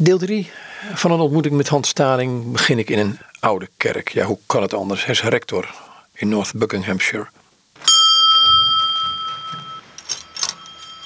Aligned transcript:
Deel 0.00 0.18
3 0.18 0.50
van 0.94 1.10
een 1.10 1.20
ontmoeting 1.20 1.54
met 1.54 1.68
Hans 1.68 1.88
Staring 1.88 2.52
begin 2.52 2.78
ik 2.78 2.90
in 2.90 2.98
een 2.98 3.18
oude 3.40 3.68
kerk. 3.76 4.08
Ja, 4.08 4.24
hoe 4.24 4.38
kan 4.46 4.62
het 4.62 4.74
anders? 4.74 5.04
Hij 5.04 5.14
is 5.14 5.22
rector 5.22 5.74
in 6.14 6.28
North 6.28 6.52
Buckinghamshire. 6.54 7.26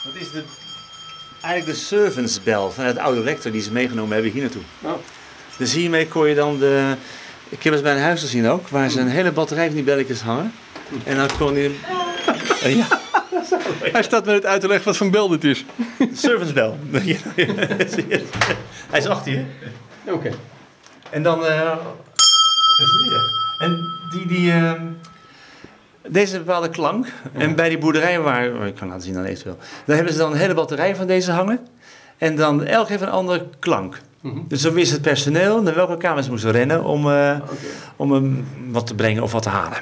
Dat 0.04 0.14
is 0.14 0.30
de, 0.30 0.42
eigenlijk 1.42 1.78
de 1.78 1.84
servants 1.84 2.42
bell 2.42 2.68
van 2.70 2.84
het 2.84 2.98
oude 2.98 3.22
rector 3.22 3.52
die 3.52 3.62
ze 3.62 3.72
meegenomen 3.72 4.12
hebben 4.12 4.32
hier 4.32 4.42
naartoe. 4.42 4.62
Oh. 4.82 4.92
Dus 5.56 5.72
hiermee 5.72 6.08
kon 6.08 6.28
je 6.28 6.34
dan 6.34 6.58
de... 6.58 6.96
Ik 7.48 7.62
heb 7.62 7.72
het 7.72 7.82
bij 7.82 7.92
een 7.94 8.02
huis 8.02 8.20
gezien 8.20 8.48
ook, 8.48 8.68
waar 8.68 8.90
ze 8.90 9.00
een 9.00 9.08
hele 9.08 9.32
batterij 9.32 9.66
van 9.66 9.74
die 9.74 9.84
belletjes 9.84 10.20
hangen. 10.20 10.52
En 11.04 11.16
dan 11.16 11.28
kon 11.38 11.54
je... 11.54 11.76
Eh, 12.62 12.76
ja, 12.76 13.00
Hij 13.92 14.02
staat 14.02 14.24
met 14.24 14.34
het 14.34 14.46
uit 14.46 14.60
te 14.60 14.66
leggen 14.66 14.84
wat 14.86 14.96
voor 14.96 15.10
bel 15.10 15.28
dit 15.28 15.44
is. 15.44 15.64
de 15.98 16.08
servants 16.12 16.52
bell. 16.52 16.72
Ja, 17.04 17.16
Hij 18.92 19.00
is 19.00 19.06
achter 19.06 19.32
je. 19.32 19.44
Oké. 20.12 20.30
En 21.10 21.22
dan. 21.22 21.46
eh, 21.46 21.70
en 23.58 23.78
die. 24.10 24.26
die 24.26 24.52
eh, 24.52 24.72
deze 26.08 26.38
bepaalde 26.38 26.68
klank. 26.68 27.06
En 27.32 27.54
bij 27.54 27.68
die 27.68 27.78
boerderij 27.78 28.20
waar. 28.20 28.52
oh, 28.52 28.66
ik 28.66 28.74
kan 28.74 28.88
laten 28.88 29.02
zien 29.02 29.14
dan 29.14 29.24
eventueel. 29.24 29.58
Daar 29.84 29.96
hebben 29.96 30.12
ze 30.14 30.18
dan 30.20 30.32
een 30.32 30.38
hele 30.38 30.54
batterij 30.54 30.96
van 30.96 31.06
deze 31.06 31.32
hangen. 31.32 31.66
En 32.18 32.36
dan 32.36 32.64
elk 32.64 32.88
heeft 32.88 33.02
een 33.02 33.08
andere 33.10 33.46
klank. 33.58 34.00
Dus 34.48 34.60
dan 34.62 34.72
wist 34.72 34.92
het 34.92 35.02
personeel 35.02 35.62
naar 35.62 35.74
welke 35.74 35.96
kamers 35.96 36.28
moesten 36.28 36.50
rennen 36.50 36.84
om, 36.84 37.10
eh, 37.10 37.38
om 37.96 38.12
hem 38.12 38.46
wat 38.70 38.86
te 38.86 38.94
brengen 38.94 39.22
of 39.22 39.32
wat 39.32 39.42
te 39.42 39.48
halen. 39.48 39.78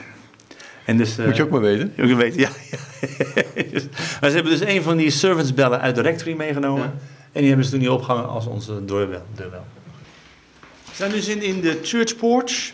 En 0.84 0.96
dus, 0.96 1.16
Moet 1.16 1.36
je 1.36 1.42
ook 1.42 1.50
maar 1.50 1.60
weten. 1.60 1.92
je 1.96 2.14
weet, 2.14 2.34
ja. 2.34 2.48
ja. 2.70 2.78
maar 4.20 4.30
ze 4.30 4.34
hebben 4.34 4.58
dus 4.58 4.60
een 4.60 4.82
van 4.82 4.96
die 4.96 5.10
servantsbellen 5.10 5.80
uit 5.80 5.94
de 5.94 6.02
rectory 6.02 6.34
meegenomen. 6.36 6.92
En 7.32 7.38
die 7.40 7.46
hebben 7.48 7.64
ze 7.64 7.70
toen 7.70 7.80
hier 7.80 7.92
opgehangen 7.92 8.28
als 8.28 8.46
onze 8.46 8.84
deurbel. 8.84 9.22
deurbel. 9.34 9.64
We 10.60 10.96
zijn 10.96 11.10
dus 11.10 11.28
in, 11.28 11.42
in 11.42 11.60
de 11.60 11.78
church 11.82 12.16
porch. 12.16 12.72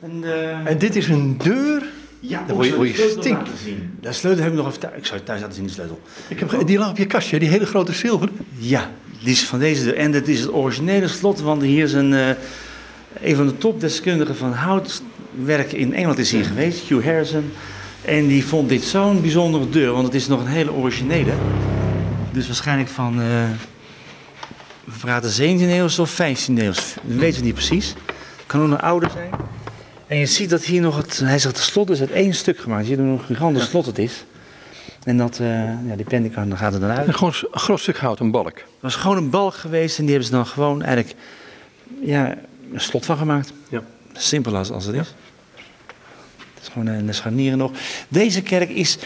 En, 0.00 0.20
eh, 0.24 0.66
En 0.70 0.78
dit 0.78 0.96
is 0.96 1.08
een 1.08 1.38
deur. 1.38 1.82
ja, 2.20 2.44
dan 2.46 2.56
word 2.56 2.68
je- 2.68 2.74
word 2.76 2.96
je 2.96 3.16
stink. 3.20 3.38
zien. 3.64 3.98
De 4.00 4.12
sleutel 4.12 4.42
heb 4.42 4.52
ik 4.52 4.58
nog 4.58 4.66
even 4.68 4.80
thuis. 4.80 4.96
Ik 4.96 5.04
zou 5.04 5.16
het 5.16 5.26
thuis 5.26 5.40
laten 5.40 5.54
zien, 5.56 5.66
de 5.66 5.72
sleutel. 5.72 6.00
Ik 6.28 6.38
heb, 6.38 6.48
ge- 6.48 6.64
die 6.64 6.78
lag 6.78 6.90
op 6.90 6.96
je 6.96 7.06
kastje, 7.06 7.38
die 7.38 7.48
hele 7.48 7.66
grote 7.66 7.92
zilver. 7.92 8.28
Ja, 8.58 8.90
die 9.22 9.30
is 9.32 9.44
van 9.44 9.58
deze 9.58 9.84
deur. 9.84 9.96
En 9.96 10.12
dit 10.12 10.28
is 10.28 10.40
het 10.40 10.52
originele 10.52 11.08
slot, 11.08 11.40
want 11.40 11.62
hier 11.62 11.84
is 11.84 11.92
een, 11.92 12.14
eh, 12.14 12.28
een 13.22 13.36
van 13.36 13.46
de 13.46 13.58
topdeskundigen 13.58 14.36
van 14.36 14.52
houtwerk 14.52 15.72
in 15.72 15.94
Engeland 15.94 16.18
is 16.18 16.30
hier 16.30 16.44
geweest, 16.44 16.88
Hugh 16.88 17.04
Harrison. 17.04 17.52
En 18.04 18.26
die 18.26 18.44
vond 18.44 18.68
dit 18.68 18.82
zo'n 18.84 19.20
bijzondere 19.20 19.68
deur, 19.68 19.92
want 19.92 20.04
het 20.06 20.14
is 20.14 20.26
nog 20.26 20.40
een 20.40 20.46
hele 20.46 20.72
originele. 20.72 21.32
Dus 22.36 22.46
waarschijnlijk 22.46 22.88
van, 22.88 23.20
eh 23.20 23.50
we 24.84 24.92
praten 25.00 25.30
17e 25.30 25.60
eeuw 25.60 25.84
of 25.84 26.20
15e 26.20 26.58
eeuw, 26.58 26.72
dat 26.72 26.94
weten 27.02 27.40
we 27.40 27.46
niet 27.46 27.54
precies. 27.54 27.94
Kan 28.46 28.60
ook 28.60 28.68
nog 28.68 28.80
ouder 28.80 29.10
zijn. 29.10 29.30
En 30.06 30.16
je 30.18 30.26
ziet 30.26 30.50
dat 30.50 30.64
hier 30.64 30.80
nog 30.80 30.96
het, 30.96 31.18
hij 31.18 31.38
zegt, 31.38 31.56
het 31.56 31.64
slot 31.64 31.90
is 31.90 32.00
uit 32.00 32.10
één 32.10 32.34
stuk 32.34 32.58
gemaakt. 32.58 32.86
Je 32.86 32.88
ziet 32.88 32.98
hoe 32.98 33.08
een 33.08 33.20
gigantisch 33.20 33.64
slot 33.64 33.86
het 33.86 33.98
is. 33.98 34.24
En 35.02 35.16
dat, 35.16 35.38
eh, 35.38 35.88
ja, 35.88 35.96
die 35.96 36.04
pendicam, 36.04 36.48
dan 36.48 36.58
gaat 36.58 36.72
het 36.72 36.80
dan 36.80 36.90
uit. 36.90 37.06
En 37.06 37.14
gewoon 37.14 37.34
een 37.52 37.60
groot 37.60 37.80
stuk 37.80 37.96
hout, 37.96 38.20
een 38.20 38.30
balk. 38.30 38.56
Het 38.56 38.64
was 38.80 38.94
gewoon 38.94 39.16
een 39.16 39.30
balk 39.30 39.54
geweest 39.54 39.98
en 39.98 40.02
die 40.02 40.10
hebben 40.10 40.30
ze 40.30 40.36
dan 40.36 40.46
gewoon 40.46 40.82
eigenlijk 40.82 41.18
ja, 42.00 42.34
een 42.72 42.80
slot 42.80 43.06
van 43.06 43.16
gemaakt. 43.16 43.52
Ja. 43.68 43.82
Simpel 44.12 44.56
als, 44.56 44.70
als 44.70 44.84
het 44.84 44.94
is. 44.94 45.14
Het 46.54 46.62
is 46.62 46.68
gewoon 46.68 46.86
een 46.86 47.14
scharnieren 47.14 47.58
nog. 47.58 47.70
Deze 48.08 48.42
kerk 48.42 48.70
is... 48.70 48.98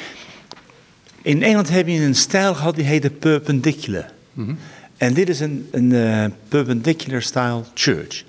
In 1.22 1.42
Engeland 1.42 1.68
heb 1.68 1.86
je 1.88 2.00
een 2.00 2.14
stijl 2.14 2.54
gehad 2.54 2.74
die 2.74 2.84
heette 2.84 3.10
perpendicular. 3.10 4.10
En 4.96 5.14
dit 5.14 5.28
is 5.28 5.40
een, 5.40 5.68
een 5.70 5.92
eh, 5.92 6.24
perpendicular 6.48 7.22
style 7.22 7.62
church. 7.74 8.24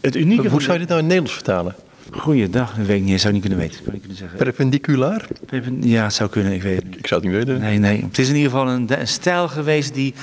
Het 0.00 0.16
unieke 0.16 0.40
Hoe 0.42 0.50
van 0.50 0.60
zou 0.60 0.72
je 0.72 0.78
dit 0.78 0.88
nou 0.88 1.00
in 1.02 1.06
het 1.10 1.14
Nederlands 1.14 1.32
vertalen? 1.32 1.74
Goeiedag, 2.12 2.74
dat 2.76 2.86
weet 2.86 2.96
ik 3.00 3.04
niet. 3.04 3.20
Zou 3.20 3.34
ik 3.34 3.40
niet 3.40 3.48
kunnen 3.50 3.58
weten. 3.68 3.84
Zou 3.84 3.94
ik 3.94 4.00
kunnen 4.00 4.18
zeggen. 4.18 4.38
Perpendiculair? 4.38 5.26
Perpen- 5.46 5.88
Ja, 5.88 6.10
zou 6.10 6.30
kunnen, 6.30 6.52
ik 6.52 6.62
weet 6.62 6.82
het. 6.82 6.96
Ik 6.98 7.06
zou 7.06 7.20
het 7.20 7.30
niet 7.30 7.38
weten. 7.44 7.60
Nee, 7.60 7.78
nee. 7.78 8.02
Het 8.02 8.18
is 8.18 8.28
in 8.28 8.34
ieder 8.36 8.50
geval 8.50 8.68
een, 8.68 9.00
een 9.00 9.08
stijl 9.08 9.48
geweest 9.48 9.94
die 9.94 10.14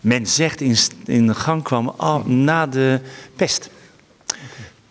men 0.00 0.26
zegt 0.26 0.60
in, 0.60 0.76
in 1.04 1.34
gang 1.34 1.62
kwam 1.62 1.88
al, 1.88 2.22
na 2.24 2.66
de 2.66 3.00
pest. 3.36 3.70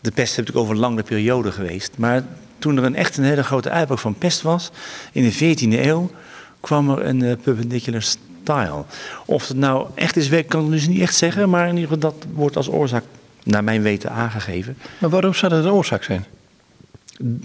De 0.01 0.11
pest 0.11 0.31
is 0.31 0.37
natuurlijk 0.37 0.57
over 0.57 0.73
een 0.73 0.79
lange 0.81 1.03
periode 1.03 1.51
geweest. 1.51 1.91
Maar 1.97 2.23
toen 2.65 2.77
er 2.77 2.83
een 2.83 2.95
echt 2.95 3.17
een 3.17 3.23
hele 3.23 3.43
grote 3.43 3.69
uitbraak 3.69 3.99
van 3.99 4.17
pest 4.17 4.41
was, 4.41 4.71
in 5.11 5.23
de 5.23 5.33
14e 5.33 5.85
eeuw, 5.85 6.11
kwam 6.59 6.89
er 6.89 7.05
een 7.05 7.21
eh, 7.21 7.35
perpendicular 7.43 8.01
style. 8.01 8.83
Of 9.25 9.47
het 9.47 9.57
nou 9.57 9.87
echt 9.95 10.15
is, 10.15 10.29
kan 10.47 10.65
ik 10.65 10.71
dus 10.71 10.87
niet 10.87 11.01
echt 11.01 11.15
zeggen, 11.15 11.49
maar 11.49 11.67
in 11.67 11.75
ieder 11.75 11.89
geval 11.89 12.11
dat 12.11 12.25
wordt 12.33 12.55
als 12.55 12.69
oorzaak, 12.69 13.03
naar 13.43 13.63
mijn 13.63 13.81
weten, 13.81 14.11
aangegeven. 14.11 14.77
Maar 14.97 15.09
waarom 15.09 15.33
zou 15.33 15.51
dat 15.51 15.65
een 15.65 15.71
oorzaak 15.71 16.03
zijn? 16.03 16.25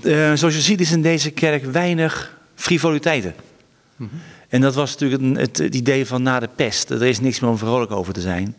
Eh, 0.03 0.32
zoals 0.34 0.54
je 0.54 0.60
ziet 0.60 0.81
is 0.81 0.92
in 0.92 1.03
deze 1.03 1.31
kerk 1.31 1.64
weinig 1.64 2.37
frivoliteiten. 2.54 3.34
En 4.48 4.60
dat 4.60 4.75
was 4.75 4.97
natuurlijk 4.97 5.38
het 5.38 5.58
idee 5.58 6.06
van 6.06 6.22
na 6.22 6.41
de 6.41 6.48
pest. 6.54 6.91
Er 6.91 7.02
is 7.02 7.20
niks 7.20 7.41
meer 7.41 7.50
om 7.50 7.58
vrolijk 7.58 7.91
over 7.91 8.12
te 8.12 8.20
zijn. 8.20 8.56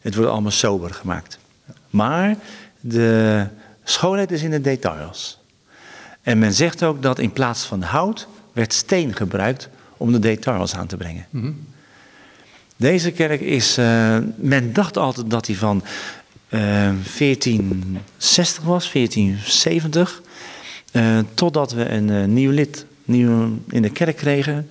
Het 0.00 0.14
wordt 0.14 0.30
allemaal 0.30 0.50
sober 0.50 0.94
gemaakt. 0.94 1.38
Maar 1.90 2.36
de 2.80 3.46
schoonheid 3.84 4.30
is 4.30 4.42
in 4.42 4.50
de 4.50 4.60
details. 4.60 5.42
En 6.24 6.38
men 6.38 6.52
zegt 6.54 6.82
ook 6.82 7.02
dat 7.02 7.18
in 7.18 7.32
plaats 7.32 7.64
van 7.64 7.82
hout 7.82 8.28
werd 8.52 8.72
steen 8.72 9.14
gebruikt 9.16 9.68
om 9.96 10.12
de 10.12 10.18
details 10.18 10.74
aan 10.74 10.86
te 10.86 10.96
brengen. 10.96 11.26
Deze 12.76 13.10
kerk 13.10 13.40
is, 13.40 13.76
eh, 13.78 14.18
men 14.36 14.72
dacht 14.72 14.96
altijd 14.96 15.30
dat 15.30 15.46
hij 15.46 15.56
van 15.56 15.82
eh, 16.48 16.60
1460 17.16 18.62
was, 18.64 18.90
1470. 18.92 20.22
eh, 20.92 21.18
totdat 21.34 21.72
we 21.72 21.88
een 21.88 22.10
eh, 22.10 22.24
nieuw 22.24 22.50
lid 22.50 22.86
nieuw 23.04 23.58
in 23.68 23.82
de 23.82 23.90
kerk 23.90 24.16
kregen. 24.16 24.68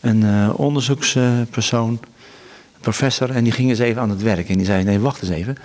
Een 0.00 0.22
eh, 0.24 0.50
onderzoekspersoon, 0.56 2.00
professor. 2.80 3.30
En 3.30 3.44
die 3.44 3.52
ging 3.52 3.68
eens 3.68 3.78
even 3.78 4.02
aan 4.02 4.10
het 4.10 4.22
werk. 4.22 4.48
En 4.48 4.56
die 4.56 4.66
zei, 4.66 4.84
nee, 4.84 4.98
wacht 5.00 5.22
eens 5.22 5.30
even. 5.30 5.56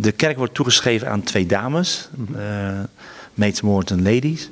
De 0.00 0.12
kerk 0.12 0.36
wordt 0.36 0.54
toegeschreven 0.54 1.10
aan 1.10 1.22
twee 1.22 1.46
dames. 1.46 2.08
eh 2.36 2.40
maids 2.42 2.88
Morton 3.62 4.02
ladies. 4.02 4.50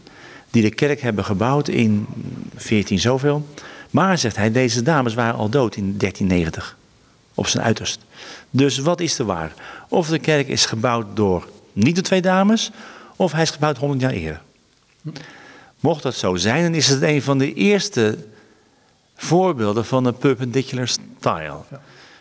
Die 0.50 0.62
de 0.62 0.75
kerk 0.75 1.00
hebben 1.00 1.25
gebouwd 1.25 1.69
in 1.69 2.06
14 2.56 2.99
zoveel. 2.99 3.49
Maar, 3.91 4.19
zegt 4.19 4.37
hij, 4.37 4.53
deze 4.53 4.83
dames 4.83 5.15
waren 5.15 5.34
al 5.34 5.49
dood 5.49 5.77
in 5.77 5.95
1390. 5.99 6.77
Op 7.34 7.47
zijn 7.47 7.65
uiterst. 7.65 8.00
Dus 8.50 8.78
wat 8.78 9.00
is 9.00 9.19
er 9.19 9.25
waar? 9.25 9.53
Of 9.89 10.09
de 10.09 10.19
kerk 10.19 10.49
is 10.49 10.67
gebouwd 10.67 11.17
door 11.17 11.49
niet 11.72 11.97
de 11.97 12.03
twee 12.03 12.22
dames, 12.22 12.71
of 13.17 13.33
hij 13.33 13.43
is 13.43 13.50
gebouwd 13.50 13.77
100 13.77 14.00
jaar 14.00 14.11
eerder. 14.11 14.43
Mocht 15.81 16.03
dat 16.03 16.15
zo 16.15 16.37
zijn, 16.37 16.62
dan 16.62 16.75
is 16.75 16.89
het 16.89 17.03
een 17.03 17.22
van 17.22 17.39
de 17.39 17.55
eerste 17.55 18.19
voorbeelden 19.16 19.84
van 19.84 20.05
een 20.05 20.16
perpendicular 20.16 20.89
style. 20.89 21.56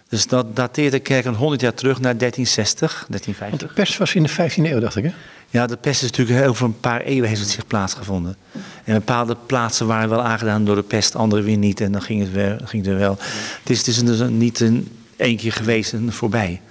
Dus 0.10 0.28
dat 0.28 0.56
dateert 0.56 0.92
de 0.92 1.00
kerk 1.00 1.26
een 1.26 1.36
100 1.36 1.62
jaar 1.62 1.74
terug 1.74 2.00
naar 2.00 2.18
1360, 2.18 2.92
Want 2.92 3.08
1350. 3.08 3.68
de 3.68 3.74
pers 3.74 3.98
was 3.98 4.16
in 4.16 4.24
de 4.24 4.30
15e 4.30 4.72
eeuw, 4.72 4.80
dacht 4.80 4.96
ik, 4.96 5.04
hè? 5.04 5.12
Ja, 5.50 5.68
de 5.68 5.78
pest 5.78 6.04
is 6.04 6.12
natuurlijk 6.12 6.48
over 6.48 6.66
een 6.66 6.80
paar 6.80 7.02
eeuwen 7.02 7.30
heeft 7.30 7.42
het 7.42 7.50
zich 7.50 7.68
plaatsgevonden. 7.68 8.36
En 8.84 8.94
bepaalde 8.94 9.38
plaatsen 9.46 9.88
waren 9.88 10.10
wel 10.10 10.22
aangedaan 10.22 10.66
door 10.66 10.76
de 10.76 10.82
pest, 10.82 11.16
andere 11.16 11.42
weer 11.42 11.58
niet. 11.58 11.82
En 11.82 11.92
dan 11.92 12.02
ging 12.02 12.22
het, 12.22 12.32
weer, 12.32 12.60
ging 12.64 12.86
het 12.86 12.94
er 12.94 13.00
wel. 13.00 13.18
Het 13.60 13.70
is, 13.70 13.78
het 13.78 13.88
is 13.88 14.04
dus 14.04 14.30
niet 14.30 14.60
een 14.60 14.88
één 15.16 15.38
keer 15.38 15.52
geweest 15.52 15.94
en 15.94 16.14
voorbij. 16.14 16.62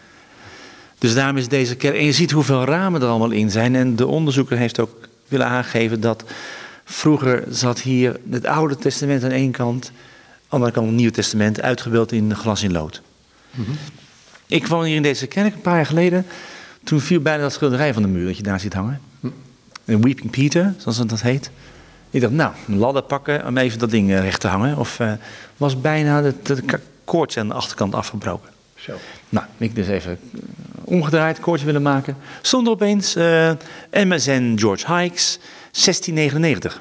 Dus 0.99 1.15
daarom 1.15 1.37
is 1.37 1.49
deze 1.49 1.75
kerk. 1.75 1.97
En 1.97 2.05
je 2.05 2.13
ziet 2.13 2.31
hoeveel 2.31 2.65
ramen 2.65 3.03
er 3.03 3.09
allemaal 3.09 3.31
in 3.31 3.51
zijn. 3.51 3.75
En 3.75 3.97
de 3.97 4.07
onderzoeker 4.07 4.57
heeft 4.57 4.81
ook 4.81 5.09
willen 5.29 5.47
aangeven 5.47 6.01
dat 6.01 6.25
vroeger 6.85 7.45
zat 7.51 7.81
hier 7.81 8.21
het 8.31 8.47
Oude 8.47 8.77
Testament 8.77 9.25
aan 9.25 9.31
één 9.31 9.51
kant, 9.51 9.87
aan 9.87 9.93
de 9.93 10.47
andere 10.49 10.73
kant 10.73 10.87
het 10.87 10.97
Nieuwe 10.97 11.13
Testament, 11.13 11.61
uitgebeeld 11.61 12.13
in 12.13 12.37
glas 12.37 12.63
in 12.63 12.73
lood. 12.73 13.03
Ik 14.47 14.63
kwam 14.63 14.83
hier 14.83 14.97
in 14.97 15.03
deze 15.03 15.27
kerk 15.27 15.55
een 15.55 15.61
paar 15.61 15.77
jaar 15.77 15.87
geleden. 15.87 16.27
Toen 16.85 17.01
viel 17.01 17.21
bijna 17.21 17.43
dat 17.43 17.53
schilderij 17.53 17.93
van 17.95 18.03
de 18.03 18.09
muur 18.09 18.27
dat 18.27 18.37
je 18.37 18.43
daar 18.43 18.61
ziet 18.61 18.75
hangen. 18.75 19.01
Een 19.85 20.03
Weeping 20.03 20.31
Peter, 20.31 20.75
zoals 20.79 20.99
het 20.99 21.09
dat 21.09 21.21
heet. 21.23 21.51
Ik 22.11 22.21
dacht, 22.21 22.33
nou, 22.33 22.53
een 22.69 22.77
ladder 22.77 23.03
pakken 23.03 23.47
om 23.47 23.57
even 23.59 23.79
dat 23.79 23.91
ding 23.91 24.11
eh, 24.11 24.21
recht 24.21 24.41
te 24.41 24.49
hangen. 24.49 24.77
Of 24.77 25.01
eh, 25.01 25.13
was 25.57 25.81
bijna 25.81 26.33
ka- 26.67 26.81
koordje 27.05 27.41
aan 27.41 27.49
de 27.49 27.55
achterkant 27.55 27.95
afgebroken. 27.95 28.51
Zo. 28.75 28.93
Nou, 29.29 29.47
ik 29.57 29.75
dus 29.75 29.89
even 29.89 30.19
eh, 30.35 30.41
omgedraaid, 30.85 31.41
koordje 31.41 31.67
willen 31.67 31.83
maken. 31.83 32.17
Stond 32.43 32.67
er 32.67 32.73
opeens 32.73 33.15
MSN 33.91 34.55
George 34.59 34.95
Hikes, 34.95 35.39
1699. 35.73 36.81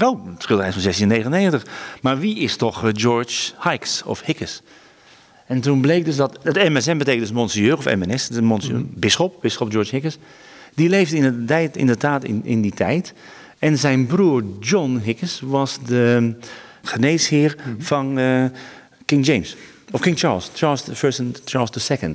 Oh, 0.00 0.26
het 0.26 0.42
schilderij 0.42 0.68
is 0.68 0.74
van 0.74 0.82
1699. 0.82 1.64
Maar 2.02 2.18
wie 2.18 2.36
is 2.38 2.56
toch 2.56 2.82
George 2.92 3.52
Hikes 3.62 4.02
of 4.04 4.22
Hickes? 4.22 4.62
En 5.52 5.60
toen 5.60 5.80
bleek 5.80 6.04
dus 6.04 6.16
dat, 6.16 6.38
het 6.42 6.68
MSN 6.68 6.96
betekent 6.96 7.22
dus 7.22 7.32
monsieur 7.32 7.76
of 7.76 7.84
MNS, 7.84 8.28
de 8.28 8.42
monsieur, 8.42 8.82
bisschop, 8.86 9.40
bisschop 9.40 9.70
George 9.70 9.94
Hickes. 9.94 10.18
Die 10.74 10.88
leefde 10.88 11.16
in 11.16 11.22
de 11.22 11.44
tijd- 11.44 11.76
inderdaad 11.76 12.24
in, 12.24 12.40
in 12.44 12.60
die 12.60 12.74
tijd. 12.74 13.12
En 13.58 13.78
zijn 13.78 14.06
broer 14.06 14.44
John 14.60 15.00
Hickes 15.04 15.40
was 15.44 15.78
de 15.86 16.34
geneesheer 16.82 17.56
van 17.78 18.18
eh, 18.18 18.44
King 19.04 19.26
James. 19.26 19.56
Of 19.90 20.00
King 20.00 20.18
Charles, 20.18 20.50
Charles 20.54 20.82
the 20.82 20.94
First 20.94 21.18
en 21.18 21.34
Charles 21.44 21.88
II. 21.88 22.12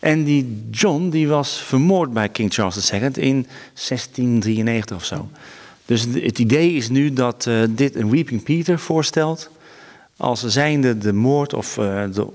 En 0.00 0.24
die 0.24 0.62
John 0.70 1.08
die 1.08 1.28
was 1.28 1.62
vermoord 1.62 2.12
bij 2.12 2.28
King 2.28 2.52
Charles 2.52 2.90
II 2.90 3.00
in 3.02 3.46
1693 3.74 4.96
of 4.96 5.04
zo. 5.04 5.28
Dus 5.86 6.06
het 6.12 6.38
idee 6.38 6.72
is 6.72 6.88
nu 6.88 7.12
dat 7.12 7.46
uh, 7.48 7.62
dit 7.70 7.96
een 7.96 8.10
Weeping 8.10 8.42
Peter 8.42 8.78
voorstelt 8.78 9.50
als 10.16 10.44
zijnde 10.44 10.98
de 10.98 11.12
moord 11.12 11.54
of 11.54 11.78
uh, 11.78 12.04
de, 12.12 12.26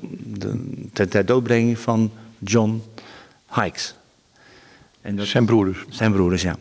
de, 0.93 1.07
ter 1.07 1.25
doodbrenging 1.25 1.79
van 1.79 2.11
John 2.39 2.83
Hikes. 3.53 3.95
En 5.01 5.15
dat, 5.15 5.27
zijn 5.27 5.45
broeders. 5.45 5.85
Zijn 5.89 6.11
broeders, 6.11 6.41
ja. 6.41 6.55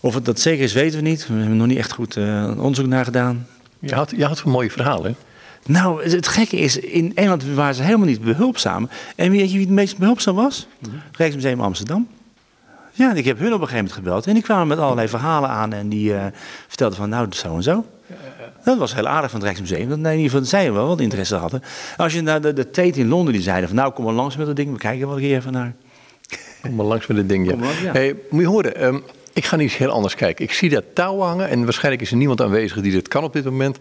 Of 0.00 0.14
het 0.14 0.24
dat 0.24 0.40
zeker 0.40 0.64
is, 0.64 0.72
weten 0.72 1.02
we 1.02 1.08
niet. 1.08 1.26
We 1.26 1.34
hebben 1.34 1.56
nog 1.56 1.66
niet 1.66 1.78
echt 1.78 1.92
goed 1.92 2.16
uh, 2.16 2.52
onderzoek 2.56 2.86
naar 2.86 3.04
gedaan. 3.04 3.46
Je 3.78 3.94
had, 3.94 4.12
je 4.16 4.24
had 4.24 4.42
een 4.44 4.50
mooie 4.50 4.70
verhaal, 4.70 5.04
hè? 5.04 5.14
Nou, 5.66 6.10
het 6.10 6.28
gekke 6.28 6.56
is, 6.56 6.76
in 6.76 7.12
Engeland 7.14 7.44
waren 7.44 7.74
ze 7.74 7.82
helemaal 7.82 8.06
niet 8.06 8.22
behulpzaam. 8.22 8.88
En 9.16 9.30
weet 9.30 9.50
je 9.50 9.56
wie 9.56 9.66
het 9.66 9.74
meest 9.74 9.98
behulpzaam 9.98 10.34
was? 10.34 10.66
Mm 10.78 11.00
Rijksmuseum 11.12 11.60
Amsterdam. 11.60 12.08
Ja, 12.92 13.14
ik 13.14 13.24
heb 13.24 13.38
hun 13.38 13.46
op 13.46 13.60
een 13.60 13.68
gegeven 13.68 13.76
moment 13.76 13.92
gebeld. 13.92 14.26
En 14.26 14.34
die 14.34 14.42
kwamen 14.42 14.66
met 14.66 14.78
allerlei 14.78 15.08
verhalen 15.08 15.48
aan. 15.48 15.72
En 15.72 15.88
die 15.88 16.12
uh, 16.12 16.24
vertelden 16.68 16.96
van, 16.96 17.08
nou, 17.08 17.26
zo 17.30 17.54
en 17.54 17.62
zo. 17.62 17.84
Dat 18.64 18.78
was 18.78 18.94
heel 18.94 19.08
aardig 19.08 19.30
van 19.30 19.40
het 19.40 19.48
Rijksmuseum. 19.48 19.88
Dat 19.88 19.98
in 19.98 20.10
ieder 20.16 20.30
geval 20.30 20.44
zij 20.44 20.72
wel 20.72 20.86
wat 20.86 21.00
interesse 21.00 21.36
hadden. 21.36 21.62
Als 21.96 22.12
je 22.12 22.20
naar 22.20 22.40
de, 22.40 22.52
de 22.52 22.70
Tate 22.70 22.98
in 23.00 23.08
Londen, 23.08 23.32
die 23.32 23.42
zeiden 23.42 23.68
van, 23.68 23.76
nou, 23.76 23.92
kom 23.92 24.04
maar 24.04 24.14
langs 24.14 24.36
met 24.36 24.46
dat 24.46 24.56
ding. 24.56 24.72
We 24.72 24.78
kijken 24.78 25.08
wel 25.08 25.18
even 25.18 25.52
naar. 25.52 25.74
Kom 26.62 26.74
maar 26.74 26.86
langs 26.86 27.06
met 27.06 27.16
het 27.16 27.28
ding, 27.28 27.50
ja. 27.50 27.56
Hey, 27.92 28.16
moet 28.30 28.40
je 28.40 28.46
horen, 28.46 28.84
um, 28.84 29.02
ik 29.32 29.44
ga 29.44 29.56
niet 29.56 29.72
heel 29.72 29.90
anders 29.90 30.14
kijken. 30.14 30.44
Ik 30.44 30.52
zie 30.52 30.70
dat 30.70 30.84
touw 30.94 31.18
hangen 31.18 31.48
en 31.48 31.64
waarschijnlijk 31.64 32.02
is 32.02 32.10
er 32.10 32.16
niemand 32.16 32.40
aanwezig 32.40 32.80
die 32.80 32.92
dit 32.92 33.08
kan 33.08 33.24
op 33.24 33.32
dit 33.32 33.44
moment. 33.44 33.78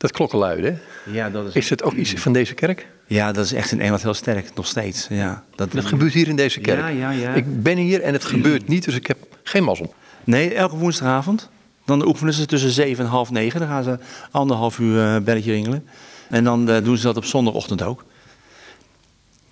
Dat 0.00 0.12
klokkenluiden, 0.12 0.80
ja, 1.12 1.30
dat 1.30 1.46
is... 1.46 1.54
is 1.54 1.70
het 1.70 1.82
ook 1.82 1.92
iets 1.92 2.12
van 2.12 2.32
deze 2.32 2.54
kerk? 2.54 2.86
Ja, 3.06 3.32
dat 3.32 3.44
is 3.44 3.52
echt 3.52 3.72
in 3.72 3.80
Engeland 3.80 4.02
heel 4.02 4.14
sterk, 4.14 4.54
nog 4.54 4.66
steeds. 4.66 5.06
Ja, 5.10 5.44
dat, 5.54 5.72
dat 5.72 5.84
gebeurt 5.84 6.12
hier 6.12 6.28
in 6.28 6.36
deze 6.36 6.60
kerk. 6.60 6.78
Ja, 6.78 6.88
ja, 6.88 7.10
ja. 7.10 7.34
Ik 7.34 7.62
ben 7.62 7.76
hier 7.76 8.02
en 8.02 8.12
het 8.12 8.24
gebeurt 8.24 8.68
niet, 8.68 8.84
dus 8.84 8.94
ik 8.94 9.06
heb 9.06 9.18
geen 9.42 9.64
mazzel. 9.64 9.94
Nee, 10.24 10.54
elke 10.54 10.76
woensdagavond. 10.76 11.48
Dan 11.84 12.06
oefenen 12.06 12.34
ze 12.34 12.46
tussen 12.46 12.70
zeven 12.70 13.04
en 13.04 13.10
half 13.10 13.30
negen. 13.30 13.60
Dan 13.60 13.68
gaan 13.68 13.82
ze 13.82 13.98
anderhalf 14.30 14.78
uur 14.78 15.14
uh, 15.14 15.22
belletje 15.22 15.52
ringelen. 15.52 15.86
En 16.28 16.44
dan 16.44 16.70
uh, 16.70 16.84
doen 16.84 16.96
ze 16.96 17.02
dat 17.02 17.16
op 17.16 17.24
zondagochtend 17.24 17.82
ook. 17.82 18.04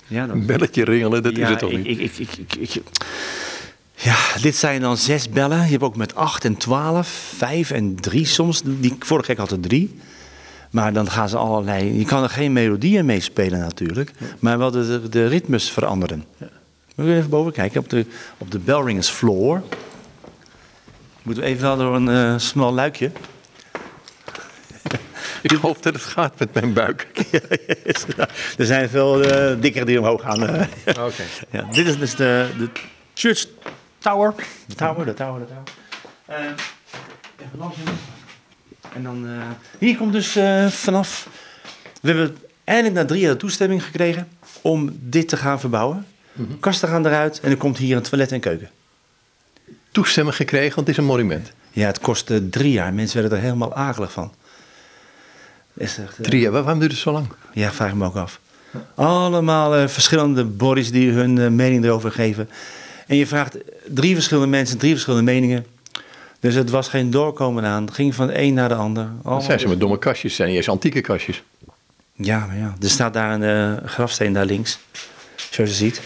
Ja, 0.06 0.26
dat... 0.26 0.46
Belletje 0.46 0.84
ringelen, 0.84 1.22
dat 1.22 1.36
ja, 1.36 1.42
is 1.42 1.48
het 1.48 1.58
toch 1.58 1.70
ik, 1.70 1.86
niet? 1.86 1.98
Ik, 1.98 2.18
ik, 2.18 2.54
ik, 2.58 2.82
ja, 3.94 4.16
dit 4.40 4.56
zijn 4.56 4.80
dan 4.80 4.96
zes 4.96 5.28
bellen. 5.28 5.64
Je 5.64 5.70
hebt 5.70 5.82
ook 5.82 5.96
met 5.96 6.14
acht 6.14 6.44
en 6.44 6.56
twaalf, 6.56 7.08
vijf 7.36 7.70
en 7.70 7.94
drie 7.94 8.26
soms. 8.26 8.62
Die, 8.64 8.96
vorige 8.98 9.26
keer 9.26 9.40
had 9.40 9.50
er 9.50 9.60
drie. 9.60 10.00
Maar 10.70 10.92
dan 10.92 11.10
gaan 11.10 11.28
ze 11.28 11.36
allerlei. 11.36 11.98
Je 11.98 12.04
kan 12.04 12.22
er 12.22 12.30
geen 12.30 12.52
melodieën 12.52 13.04
mee 13.04 13.20
spelen 13.20 13.58
natuurlijk. 13.58 14.12
Maar 14.38 14.58
wel 14.58 14.70
de, 14.70 15.08
de, 15.08 15.26
ritmes 15.26 15.70
veranderen. 15.70 16.24
Ja. 16.36 16.48
Moet 16.94 17.06
even 17.06 17.30
boven 17.30 17.52
kijken 17.52 17.80
op 17.80 17.88
de, 17.88 18.06
op 18.38 18.50
de 18.50 18.58
Bellringers 18.58 19.08
floor. 19.08 19.62
Moeten 21.22 21.42
we 21.42 21.48
even 21.48 21.62
wel 21.62 21.76
door 21.76 21.94
een 21.94 22.08
uh, 22.08 22.38
smal 22.38 22.72
luikje. 22.72 23.10
Ik 25.42 25.50
hoop 25.50 25.82
dat 25.82 25.94
het 25.94 26.02
gaat 26.02 26.38
met 26.38 26.54
mijn 26.54 26.72
buik. 26.72 27.06
er 28.58 28.66
zijn 28.66 28.88
veel 28.88 29.24
uh, 29.24 29.60
dikker 29.60 29.86
die 29.86 29.98
omhoog 29.98 30.22
gaan. 30.22 30.42
Uh. 30.48 30.62
Okay. 30.86 31.26
ja, 31.50 31.66
dit 31.72 31.86
is 31.86 31.98
dus 31.98 32.14
de, 32.14 32.48
de 32.58 32.70
Church 33.14 33.46
Tower. 33.98 34.34
De 34.66 34.74
tower, 34.74 35.06
de 35.06 35.14
tower, 35.14 35.40
de 35.40 35.46
tower. 35.46 35.62
Uh, 36.30 36.36
even 37.38 37.58
langs. 37.58 37.76
En 38.94 39.02
dan, 39.02 39.26
uh, 39.26 39.42
hier 39.78 39.96
komt 39.96 40.12
dus 40.12 40.36
uh, 40.36 40.66
vanaf. 40.66 41.28
We 42.00 42.08
hebben 42.08 42.36
eindelijk 42.64 42.94
na 42.94 43.04
drie 43.04 43.20
jaar 43.20 43.32
de 43.32 43.38
toestemming 43.38 43.84
gekregen 43.84 44.28
om 44.62 44.98
dit 45.00 45.28
te 45.28 45.36
gaan 45.36 45.60
verbouwen. 45.60 46.06
Mm 46.32 46.46
-hmm. 46.46 46.60
Kasten 46.60 46.88
gaan 46.88 47.06
eruit 47.06 47.40
en 47.40 47.50
er 47.50 47.56
komt 47.56 47.78
hier 47.78 47.96
een 47.96 48.02
toilet 48.02 48.32
en 48.32 48.40
keuken. 48.40 48.70
Toestemming 49.92 50.36
gekregen, 50.36 50.74
want 50.74 50.86
het 50.86 50.96
is 50.96 51.02
een 51.02 51.08
monument. 51.08 51.52
Ja, 51.70 51.86
het 51.86 52.00
kostte 52.00 52.48
drie 52.48 52.72
jaar. 52.72 52.94
Mensen 52.94 53.20
werden 53.20 53.38
er 53.38 53.44
helemaal 53.44 53.74
akelig 53.74 54.12
van. 54.12 54.32
Echt, 55.78 55.98
uh, 55.98 56.04
drie 56.20 56.40
jaar, 56.40 56.52
waarom 56.52 56.78
duurt 56.78 56.92
het 56.92 57.00
zo 57.00 57.12
lang? 57.12 57.26
Ja, 57.52 57.72
vraag 57.72 57.88
ik 57.88 57.96
me 57.96 58.04
ook 58.04 58.16
af. 58.16 58.40
Allemaal 58.94 59.88
verschillende 59.88 60.44
bodies 60.44 60.90
die 60.90 61.10
hun 61.10 61.54
mening 61.54 61.84
erover 61.84 62.12
geven. 62.12 62.48
En 63.06 63.16
je 63.16 63.26
vraagt 63.26 63.56
drie 63.86 64.14
verschillende 64.14 64.48
mensen, 64.48 64.78
drie 64.78 64.92
verschillende 64.92 65.32
meningen. 65.32 65.66
Dus 66.40 66.54
het 66.54 66.70
was 66.70 66.88
geen 66.88 67.10
doorkomen 67.10 67.64
aan. 67.64 67.84
Het 67.84 67.94
ging 67.94 68.14
van 68.14 68.26
de 68.26 68.40
een 68.40 68.54
naar 68.54 68.68
de 68.68 68.74
ander. 68.74 69.08
Dat 69.22 69.44
zijn 69.44 69.60
ze 69.60 69.68
met 69.68 69.80
domme 69.80 69.98
kastjes, 69.98 70.34
zijn 70.34 70.48
eens 70.48 70.68
antieke 70.68 71.00
kastjes. 71.00 71.42
Ja, 72.12 72.46
maar 72.46 72.56
ja. 72.56 72.74
Er 72.80 72.90
staat 72.90 73.14
daar 73.14 73.40
een 73.40 73.76
uh, 73.82 73.88
grafsteen 73.88 74.32
daar 74.32 74.44
links. 74.44 74.78
Zoals 75.50 75.70
je 75.70 75.76
ziet. 75.76 76.00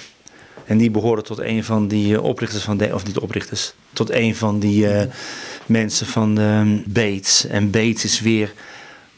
En 0.64 0.78
die 0.78 0.90
behoorde 0.90 1.22
tot 1.22 1.38
een 1.38 1.64
van 1.64 1.88
die 1.88 2.12
uh, 2.12 2.24
oprichters 2.24 2.62
van 2.62 2.76
de, 2.76 2.94
of 2.94 3.06
niet 3.06 3.18
oprichters, 3.18 3.74
tot 3.92 4.10
een 4.10 4.34
van 4.34 4.58
die 4.58 4.92
uh, 4.92 5.02
mensen 5.66 6.06
van 6.06 6.40
uh, 6.40 6.62
Bates. 6.86 7.46
En 7.46 7.70
Bates 7.70 8.04
is 8.04 8.20
weer 8.20 8.52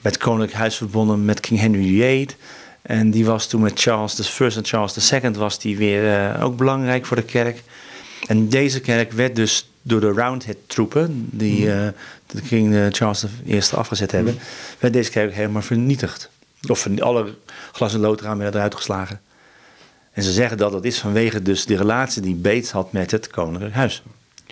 het 0.02 0.18
Koninklijk 0.18 0.52
Huis 0.52 0.76
verbonden 0.76 1.24
met 1.24 1.40
King 1.40 1.60
Henry 1.60 1.82
VIII. 1.82 2.28
En 2.82 3.10
die 3.10 3.24
was 3.24 3.46
toen 3.46 3.60
met 3.60 3.80
Charles 3.80 4.14
the 4.14 4.24
First 4.24 4.56
en 4.56 4.64
Charles 4.64 5.10
II 5.12 5.32
was 5.32 5.58
die 5.58 5.76
weer 5.76 6.36
ook 6.42 6.56
belangrijk 6.56 7.06
voor 7.06 7.16
de 7.16 7.22
kerk. 7.22 7.62
En 8.26 8.48
deze 8.48 8.80
kerk 8.80 9.12
werd 9.12 9.36
dus 9.36 9.68
door 9.86 10.00
de 10.00 10.12
Roundhead 10.12 10.56
troepen, 10.66 11.28
die 11.30 11.66
uh, 11.66 11.88
de 12.26 12.40
King 12.40 12.88
Charles 12.90 13.26
I 13.46 13.60
afgezet 13.72 14.10
hebben, 14.10 14.38
werd 14.78 14.92
deze 14.92 15.10
kerk 15.10 15.34
helemaal 15.34 15.62
vernietigd. 15.62 16.30
Of 16.68 16.88
alle 16.98 17.34
glas- 17.72 17.94
en 17.94 18.00
loodramen 18.00 18.38
werden 18.38 18.56
eruit 18.56 18.74
geslagen. 18.74 19.20
En 20.12 20.22
ze 20.22 20.32
zeggen 20.32 20.56
dat 20.56 20.72
dat 20.72 20.84
is 20.84 20.98
vanwege 20.98 21.42
dus 21.42 21.66
de 21.66 21.76
relatie 21.76 22.22
die 22.22 22.34
Bates 22.34 22.70
had 22.70 22.92
met 22.92 23.10
het 23.10 23.30
koninklijk 23.30 23.74
huis. 23.74 24.02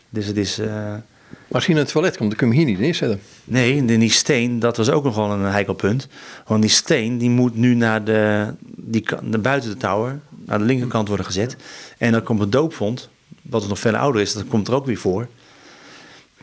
Dus 0.08 0.26
het 0.26 0.36
is... 0.36 0.58
Uh, 0.58 0.66
maar 0.66 1.60
als 1.60 1.66
naar 1.66 1.76
het 1.76 1.88
toilet 1.88 2.16
komt, 2.16 2.28
dan 2.28 2.38
kun 2.38 2.48
je 2.48 2.54
hem 2.54 2.62
hier 2.62 2.72
niet 2.72 2.84
neerzetten. 2.84 3.20
Nee, 3.44 3.84
die 3.84 4.10
steen, 4.10 4.58
dat 4.58 4.76
was 4.76 4.90
ook 4.90 5.04
nog 5.04 5.14
wel 5.14 5.30
een 5.30 5.40
heikel 5.40 5.74
punt. 5.74 6.08
Want 6.46 6.62
die 6.62 6.70
steen, 6.70 7.18
die 7.18 7.30
moet 7.30 7.56
nu 7.56 7.74
naar, 7.74 8.04
de, 8.04 8.52
die, 8.60 9.04
naar 9.22 9.40
buiten 9.40 9.70
de 9.70 9.76
tower, 9.76 10.20
naar 10.46 10.58
de 10.58 10.64
linkerkant 10.64 11.08
worden 11.08 11.26
gezet. 11.26 11.56
En 11.98 12.12
dan 12.12 12.22
komt 12.22 12.40
het 12.40 12.52
doopvond, 12.52 13.08
wat 13.42 13.68
nog 13.68 13.78
veel 13.78 13.96
ouder 13.96 14.20
is, 14.20 14.32
dat 14.32 14.46
komt 14.48 14.68
er 14.68 14.74
ook 14.74 14.86
weer 14.86 14.96
voor. 14.96 15.28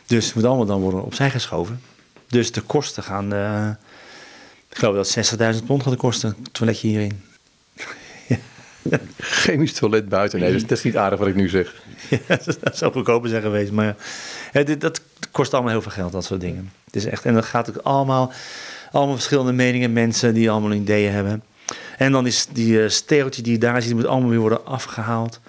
Dus 0.06 0.26
het 0.26 0.34
moet 0.34 0.44
allemaal 0.44 0.66
dan 0.66 0.80
worden 0.80 1.04
opzij 1.04 1.30
geschoven. 1.30 1.80
Dus 2.26 2.52
de 2.52 2.60
kosten 2.60 3.02
gaan, 3.02 3.34
uh, 3.34 3.68
ik 4.68 4.76
geloof 4.76 5.08
dat 5.08 5.54
60.000 5.54 5.66
pond 5.66 5.82
gaat 5.82 5.96
kosten, 5.96 6.36
het 6.42 6.54
toiletje 6.54 6.88
hierin. 6.88 7.22
Chemisch 9.18 9.72
toilet 9.72 10.08
buiten, 10.08 10.40
nee, 10.40 10.52
dat 10.52 10.70
is 10.70 10.82
niet 10.82 10.96
aardig 10.96 11.18
wat 11.18 11.28
ik 11.28 11.34
nu 11.34 11.48
zeg. 11.48 11.82
ja, 12.28 12.38
dat 12.60 12.76
zou 12.76 12.92
goedkoper 12.92 13.28
zijn 13.28 13.42
geweest, 13.42 13.72
maar 13.72 13.96
ja, 14.52 14.62
dit, 14.62 14.80
dat 14.80 15.00
kost 15.30 15.54
allemaal 15.54 15.72
heel 15.72 15.82
veel 15.82 15.90
geld, 15.90 16.12
dat 16.12 16.24
soort 16.24 16.40
dingen. 16.40 16.72
Het 16.84 16.96
is 16.96 17.04
echt, 17.04 17.24
en 17.24 17.34
dan 17.34 17.44
gaat 17.44 17.66
het 17.66 17.84
allemaal, 17.84 18.32
allemaal 18.92 19.14
verschillende 19.14 19.52
meningen, 19.52 19.92
mensen 19.92 20.34
die 20.34 20.50
allemaal 20.50 20.72
ideeën 20.72 21.12
hebben. 21.12 21.42
En 21.96 22.12
dan 22.12 22.26
is 22.26 22.46
die 22.52 22.72
uh, 22.72 22.88
steeltje 22.88 23.42
die 23.42 23.52
je 23.52 23.58
daar 23.58 23.80
ziet, 23.80 23.90
die 23.90 23.94
moet 23.94 24.06
allemaal 24.06 24.30
weer 24.30 24.38
worden 24.38 24.66
afgehaald. 24.66 25.40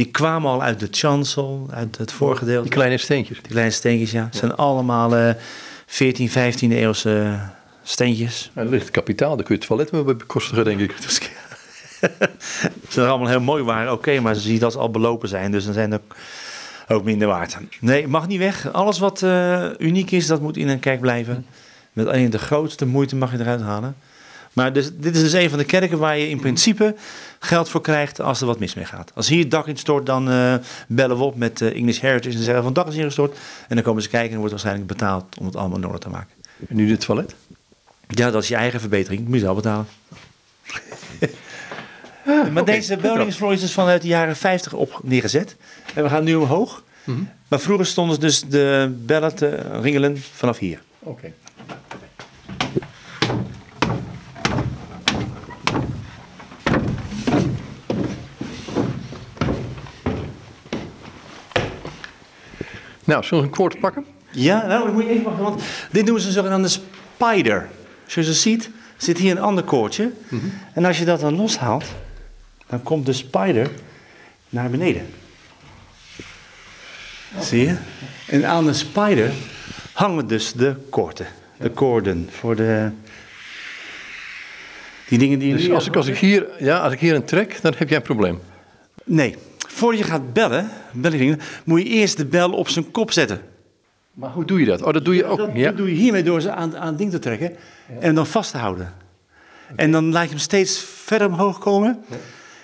Die 0.00 0.10
kwamen 0.10 0.50
al 0.50 0.62
uit 0.62 0.80
de 0.80 0.88
chancel, 0.90 1.68
uit 1.70 1.98
het 1.98 2.12
voorgedeelte. 2.12 2.62
Die 2.62 2.72
kleine 2.72 2.96
steentjes. 2.96 3.38
Die 3.40 3.50
kleine 3.50 3.70
steentjes, 3.70 4.10
ja. 4.10 4.24
Het 4.24 4.36
zijn 4.36 4.54
allemaal 4.54 5.16
uh, 5.16 5.30
14, 5.86 6.28
15e 6.28 6.32
eeuwse 6.58 7.38
steentjes. 7.82 8.50
En 8.54 8.64
er 8.64 8.70
ligt 8.70 8.90
kapitaal, 8.90 9.36
daar 9.36 9.44
kun 9.44 9.54
je 9.54 9.60
het 9.60 9.68
toilet 9.68 9.92
mee 9.92 10.16
bekostigen, 10.16 10.64
denk 10.64 10.80
ik. 10.80 10.94
Ze 12.88 13.06
allemaal 13.06 13.28
heel 13.28 13.40
mooi 13.40 13.62
waren, 13.62 13.92
oké, 13.92 14.08
okay, 14.08 14.18
maar 14.18 14.34
ze 14.34 14.40
zien 14.40 14.58
dat 14.58 14.72
ze 14.72 14.78
al 14.78 14.90
belopen 14.90 15.28
zijn, 15.28 15.50
dus 15.50 15.64
dan 15.64 15.74
zijn 15.74 15.92
er 15.92 16.00
ook 16.88 17.04
minder 17.04 17.28
waard. 17.28 17.56
Nee, 17.80 18.08
mag 18.08 18.26
niet 18.26 18.38
weg. 18.38 18.72
Alles 18.72 18.98
wat 18.98 19.22
uh, 19.22 19.64
uniek 19.78 20.10
is, 20.10 20.26
dat 20.26 20.40
moet 20.40 20.56
in 20.56 20.68
een 20.68 20.80
kerk 20.80 21.00
blijven. 21.00 21.46
Met 21.92 22.06
alleen 22.06 22.30
de 22.30 22.38
grootste 22.38 22.86
moeite 22.86 23.16
mag 23.16 23.32
je 23.32 23.38
eruit 23.38 23.60
halen. 23.60 23.96
Maar 24.52 24.72
dus, 24.72 24.90
dit 24.94 25.16
is 25.16 25.22
dus 25.22 25.32
een 25.32 25.48
van 25.48 25.58
de 25.58 25.64
kerken 25.64 25.98
waar 25.98 26.18
je 26.18 26.28
in 26.28 26.40
principe 26.40 26.94
geld 27.38 27.68
voor 27.68 27.80
krijgt 27.80 28.20
als 28.20 28.40
er 28.40 28.46
wat 28.46 28.58
mis 28.58 28.74
mee 28.74 28.84
gaat. 28.84 29.12
Als 29.14 29.28
hier 29.28 29.40
het 29.40 29.50
dak 29.50 29.66
instort, 29.66 30.06
dan 30.06 30.30
uh, 30.30 30.54
bellen 30.88 31.16
we 31.16 31.22
op 31.22 31.36
met 31.36 31.60
uh, 31.60 31.76
English 31.76 32.00
Heritage 32.00 32.36
en 32.36 32.42
zeggen 32.42 32.62
van 32.62 32.72
het 32.72 32.74
dak 32.74 32.88
is 32.88 32.94
ingestort. 32.94 33.38
En 33.68 33.74
dan 33.74 33.84
komen 33.84 34.02
ze 34.02 34.08
kijken 34.08 34.30
en 34.30 34.36
wordt 34.36 34.50
waarschijnlijk 34.50 34.86
betaald 34.86 35.38
om 35.38 35.46
het 35.46 35.56
allemaal 35.56 35.78
in 35.78 35.86
orde 35.86 35.98
te 35.98 36.08
maken. 36.08 36.34
En 36.68 36.76
nu 36.76 36.90
het 36.90 37.00
toilet? 37.00 37.34
Ja, 38.08 38.30
dat 38.30 38.42
is 38.42 38.48
je 38.48 38.54
eigen 38.54 38.80
verbetering. 38.80 39.24
Moet 39.24 39.34
je 39.34 39.40
zelf 39.40 39.56
betalen. 39.56 39.86
maar 42.24 42.62
okay. 42.62 42.64
deze 42.64 42.96
Bellingsvloer 42.96 43.52
is 43.52 43.60
dus 43.60 43.72
vanuit 43.72 44.02
de 44.02 44.08
jaren 44.08 44.36
50 44.36 44.72
op 44.72 45.00
neergezet. 45.02 45.56
En 45.94 46.02
we 46.02 46.08
gaan 46.08 46.24
nu 46.24 46.34
omhoog. 46.34 46.82
Mm 47.04 47.14
-hmm. 47.14 47.28
Maar 47.48 47.60
vroeger 47.60 47.86
stonden 47.86 48.20
dus 48.20 48.40
de 48.40 48.96
bellen 49.06 49.34
te 49.34 49.48
ringelen 49.80 50.22
vanaf 50.34 50.58
hier. 50.58 50.82
Oké. 50.98 51.10
Okay. 51.10 51.32
Nou, 63.10 63.24
zullen 63.24 63.44
we 63.44 63.50
een 63.50 63.56
koord 63.56 63.80
pakken? 63.80 64.04
Ja, 64.30 64.66
nou, 64.66 64.84
dan 64.84 64.92
moet 64.92 65.02
je 65.02 65.08
even 65.08 65.24
wachten, 65.24 65.42
want 65.42 65.62
dit 65.90 66.04
noemen 66.04 66.20
ze 66.20 66.26
een 66.28 66.34
zogenaamde 66.34 66.68
spider. 66.68 67.68
Zoals 68.06 68.28
je 68.28 68.34
ziet, 68.34 68.70
zit 68.96 69.18
hier 69.18 69.30
een 69.30 69.40
ander 69.40 69.64
koordje. 69.64 70.12
En 70.72 70.84
als 70.84 70.98
je 70.98 71.04
dat 71.04 71.20
dan 71.20 71.36
loshaalt, 71.36 71.84
dan 72.66 72.82
komt 72.82 73.06
de 73.06 73.12
spider 73.12 73.70
naar 74.48 74.70
beneden. 74.70 75.06
Zie 77.40 77.66
je? 77.66 77.76
En 78.26 78.46
aan 78.46 78.66
de 78.66 78.72
spider 78.72 79.30
hangen 79.92 80.26
dus 80.26 80.52
de 80.52 80.74
koorden. 80.90 81.26
De 81.56 81.70
koorden 81.70 82.28
voor 82.30 82.56
de... 82.56 82.90
Die 85.08 85.18
dingen 85.18 85.38
die... 85.38 85.56
Dus 85.56 85.70
als 85.70 85.86
ik, 85.86 85.96
als, 85.96 86.06
ik 86.06 86.18
hier, 86.18 86.46
ja, 86.58 86.78
als 86.78 86.92
ik 86.92 87.00
hier 87.00 87.14
een 87.14 87.24
trek, 87.24 87.58
dan 87.62 87.74
heb 87.76 87.88
jij 87.88 87.96
een 87.96 88.04
probleem. 88.04 88.40
Nee. 89.04 89.36
Voor 89.72 89.96
je 89.96 90.02
gaat 90.02 90.32
bellen, 90.32 90.70
bellen 90.92 91.40
moet 91.64 91.82
je 91.82 91.88
eerst 91.88 92.16
de 92.16 92.24
bel 92.24 92.52
op 92.52 92.68
zijn 92.68 92.90
kop 92.90 93.12
zetten. 93.12 93.40
Maar 94.14 94.30
hoe 94.30 94.44
doe 94.44 94.60
je 94.60 94.66
dat? 94.66 94.82
Oh, 94.82 94.92
dat 94.92 95.04
doe 95.04 95.14
je 95.14 95.24
ook. 95.24 95.38
Dat, 95.38 95.50
ja. 95.54 95.64
dat 95.64 95.76
doe 95.76 95.88
je 95.88 95.94
hiermee 95.94 96.22
door 96.22 96.40
ze 96.40 96.50
aan, 96.52 96.76
aan 96.76 96.86
het 96.86 96.98
ding 96.98 97.10
te 97.10 97.18
trekken 97.18 97.56
en 98.00 98.14
dan 98.14 98.26
vast 98.26 98.50
te 98.50 98.58
houden. 98.58 98.94
En 99.76 99.92
dan 99.92 100.12
laat 100.12 100.22
je 100.22 100.28
hem 100.28 100.38
steeds 100.38 100.78
verder 100.78 101.28
omhoog 101.28 101.58
komen. 101.58 102.04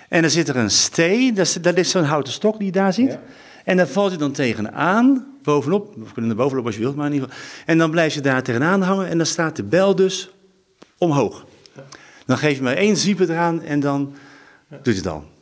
En 0.09 0.21
dan 0.21 0.29
zit 0.29 0.47
er 0.47 0.55
een 0.55 0.71
stee, 0.71 1.33
dat 1.33 1.45
is, 1.45 1.53
dat 1.53 1.77
is 1.77 1.89
zo'n 1.89 2.03
houten 2.03 2.33
stok 2.33 2.57
die 2.57 2.65
je 2.65 2.71
daar 2.71 2.93
ziet. 2.93 3.17
En 3.63 3.77
daar 3.77 3.87
valt 3.87 4.11
je 4.11 4.17
dan 4.17 4.31
tegenaan, 4.31 5.25
bovenop. 5.43 5.95
We 5.95 6.11
kunnen 6.13 6.31
er 6.31 6.37
bovenop 6.37 6.65
als 6.65 6.75
je 6.75 6.81
wilt, 6.81 6.95
maar 6.95 7.07
in 7.07 7.13
ieder 7.13 7.29
geval. 7.29 7.45
En 7.65 7.77
dan 7.77 7.91
blijf 7.91 8.13
je 8.13 8.21
daar 8.21 8.43
tegenaan 8.43 8.81
hangen 8.81 9.07
en 9.07 9.17
dan 9.17 9.25
staat 9.25 9.55
de 9.55 9.63
bel 9.63 9.95
dus 9.95 10.29
omhoog. 10.97 11.45
Dan 12.25 12.37
geef 12.37 12.57
je 12.57 12.63
maar 12.63 12.75
één 12.75 12.97
zwieper 12.97 13.29
eraan 13.29 13.61
en 13.61 13.79
dan 13.79 14.13
doet 14.69 14.79
je 14.83 14.91
het 14.91 15.03
dan. 15.03 15.35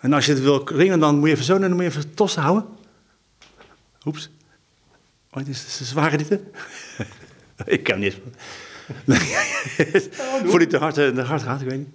En 0.00 0.12
als 0.12 0.26
je 0.26 0.32
het 0.32 0.42
wil 0.42 0.68
ringen, 0.68 1.00
dan 1.00 1.18
moet 1.18 1.28
je 1.28 1.34
even 1.34 1.44
zo 1.44 1.54
en 1.54 1.60
dan 1.60 1.72
moet 1.72 1.80
je 1.80 1.86
even 1.86 2.14
tossen 2.14 2.42
houden. 2.42 2.66
Oeps. 4.04 4.30
Oh, 5.30 5.44
dit 5.44 5.48
is 5.48 5.80
een 5.80 5.86
zware 5.86 6.16
dit. 6.16 6.40
ik 7.76 7.82
kan 7.82 7.98
niet 7.98 8.16
eens. 9.06 10.08
Voor 10.44 10.58
die 10.58 10.68
te 10.68 10.76
hard, 10.76 10.94
te 10.94 11.22
hard 11.26 11.42
gaat, 11.42 11.60
ik 11.60 11.68
weet 11.68 11.78
niet. 11.78 11.88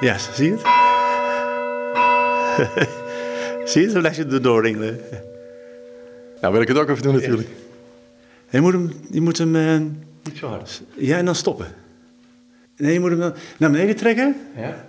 Ja, 0.00 0.18
zie 0.18 0.44
je 0.44 0.50
het? 0.50 0.60
zie 3.70 3.80
je 3.80 3.86
het? 3.86 3.92
Dan 3.92 4.02
blijf 4.02 4.16
je 4.16 4.24
er 4.24 4.42
doorringelen. 4.42 5.00
Nou, 6.40 6.52
wil 6.52 6.62
ik 6.62 6.68
het 6.68 6.78
ook 6.78 6.88
even 6.88 7.02
doen 7.02 7.14
natuurlijk. 7.14 7.48
Je 8.50 8.60
moet 8.60 8.72
hem... 8.72 8.92
Je 9.10 9.20
moet 9.20 9.38
hem 9.38 9.54
uh, 9.54 9.78
Niet 10.22 10.38
zo 10.38 10.48
hard. 10.48 10.82
Ja, 10.94 11.16
en 11.16 11.24
dan 11.24 11.34
stoppen. 11.34 11.66
Nee, 12.76 12.92
je 12.92 13.00
moet 13.00 13.10
hem 13.10 13.18
dan 13.18 13.34
naar 13.58 13.70
beneden 13.70 13.96
trekken. 13.96 14.36
Ja. 14.56 14.86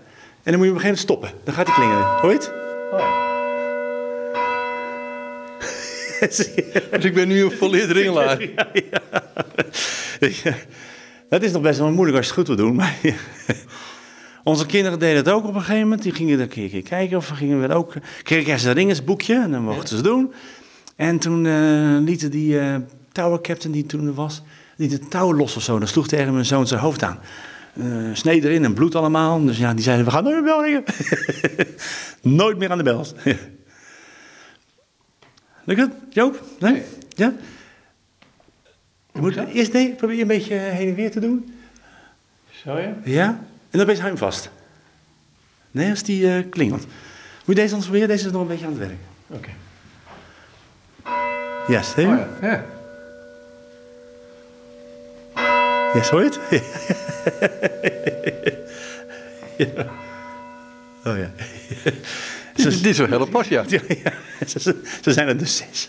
En 0.48 0.54
dan 0.54 0.62
moet 0.62 0.72
je 0.72 0.76
op 0.76 0.84
een 0.84 0.92
gegeven 0.92 1.08
moment 1.08 1.30
stoppen. 1.30 1.44
Dan 1.44 1.54
gaat 1.54 1.68
hij 1.68 1.76
klingelen. 1.76 2.06
Hoor 2.22 2.32
je 2.32 2.38
het? 2.38 2.52
Oh, 2.92 3.00
ja. 6.20 6.88
dus 6.98 7.06
ik 7.06 7.14
ben 7.14 7.28
nu 7.28 7.44
een 7.44 7.52
volleerd 7.52 7.92
ringelaar. 7.92 8.42
Ja, 8.42 8.68
ja. 8.74 9.02
ja. 10.44 10.56
Dat 11.30 11.44
is 11.44 11.52
nog 11.52 11.62
best 11.62 11.80
wel 11.80 11.92
moeilijk 11.92 12.18
als 12.18 12.28
je 12.28 12.34
het 12.34 12.48
goed 12.48 12.58
wil 12.58 12.66
doen. 12.66 12.76
Maar 12.76 12.98
Onze 14.44 14.66
kinderen 14.66 15.00
deden 15.00 15.16
het 15.16 15.30
ook 15.30 15.46
op 15.46 15.56
een 15.56 15.62
gegeven 15.62 15.82
moment. 15.82 16.02
Die 16.02 16.12
gingen 16.12 16.36
er 16.36 16.42
een 16.42 16.70
keer 16.70 16.82
kijken 16.82 17.18
of 17.18 17.28
gingen 17.28 17.62
we 17.62 17.74
ook. 17.74 17.94
Kregen 18.24 18.60
ze 18.60 18.68
een 18.70 18.76
ringersboekje 18.76 19.36
en 19.36 19.52
dan 19.52 19.64
mochten 19.64 19.98
ze 19.98 20.04
doen. 20.04 20.34
En 20.96 21.20
toen 21.20 21.46
uh, 21.46 21.98
lieten 22.00 22.32
die 22.32 22.54
uh, 22.54 22.76
tower 23.12 23.42
captain 23.42 23.74
die 23.74 23.86
toen 23.86 24.08
er 24.08 24.14
was, 24.14 24.42
liet 24.76 24.92
het 24.92 25.10
touw 25.10 25.34
los 25.34 25.56
of 25.56 25.64
zo. 25.64 25.80
Dan 25.80 25.88
sloeg 25.88 26.08
tegen 26.08 26.34
mijn 26.34 26.46
zoon 26.46 26.68
zijn 26.68 26.80
hoofd 26.80 27.04
aan. 27.04 27.20
Uh, 27.80 28.16
snee 28.16 28.44
erin 28.44 28.64
en 28.64 28.74
bloed 28.74 28.96
allemaal. 28.96 29.46
Dus 29.46 29.58
ja, 29.58 29.74
die 29.74 29.84
zeiden, 29.84 30.06
we 30.06 30.12
gaan 30.12 30.24
nooit 30.24 30.44
meer 30.44 30.84
bel 30.84 30.84
nooit 32.44 32.58
meer 32.58 32.72
aan 32.72 32.78
de 32.78 32.84
bels. 32.84 33.14
Lukt 35.64 35.80
het, 35.80 35.92
Joop? 36.10 36.44
Nee? 36.60 36.72
nee. 36.72 36.84
Ja? 37.10 37.34
Je 39.14 39.22
moet 39.22 39.36
eerst 39.36 39.74
nee, 39.74 39.94
probeer 39.94 40.22
een 40.22 40.28
beetje 40.28 40.56
heen 40.56 40.88
en 40.88 40.96
weer 40.96 41.12
te 41.12 41.20
doen. 41.20 41.54
Zo 42.50 42.78
ja? 42.78 42.94
Ja? 43.04 43.28
En 43.70 43.78
dan 43.78 43.86
ben 43.86 43.96
je 43.96 44.02
hem 44.02 44.18
vast. 44.18 44.50
Nee, 45.72 45.90
als 45.90 46.04
die 46.04 46.22
uh, 46.22 46.44
klingelt. 46.50 46.86
Moet 47.46 47.56
je 47.56 47.62
deze 47.62 47.74
anders 47.74 47.84
proberen? 47.84 48.08
Deze 48.08 48.26
is 48.26 48.32
nog 48.32 48.42
een 48.42 48.48
beetje 48.48 48.66
aan 48.66 48.72
het 48.72 48.80
werk. 48.80 49.00
Oké. 49.28 49.38
Okay. 49.38 49.56
Yes, 51.68 51.94
oh, 51.98 52.04
ja. 52.04 52.28
ja. 52.42 52.66
Je 56.06 56.16
het? 56.24 56.40
ja. 59.76 59.86
Oh 61.06 61.18
ja. 61.18 61.32
Dit 62.56 62.86
is 62.86 62.98
wel 62.98 63.08
heel 63.08 63.26
pas, 63.26 63.48
ja. 63.48 63.64
ja, 63.68 63.80
ja. 63.88 64.14
Ze, 64.46 64.60
ze, 65.02 65.12
zijn 65.12 65.28
er 65.28 65.38
dus 65.38 65.58
zes. 65.58 65.88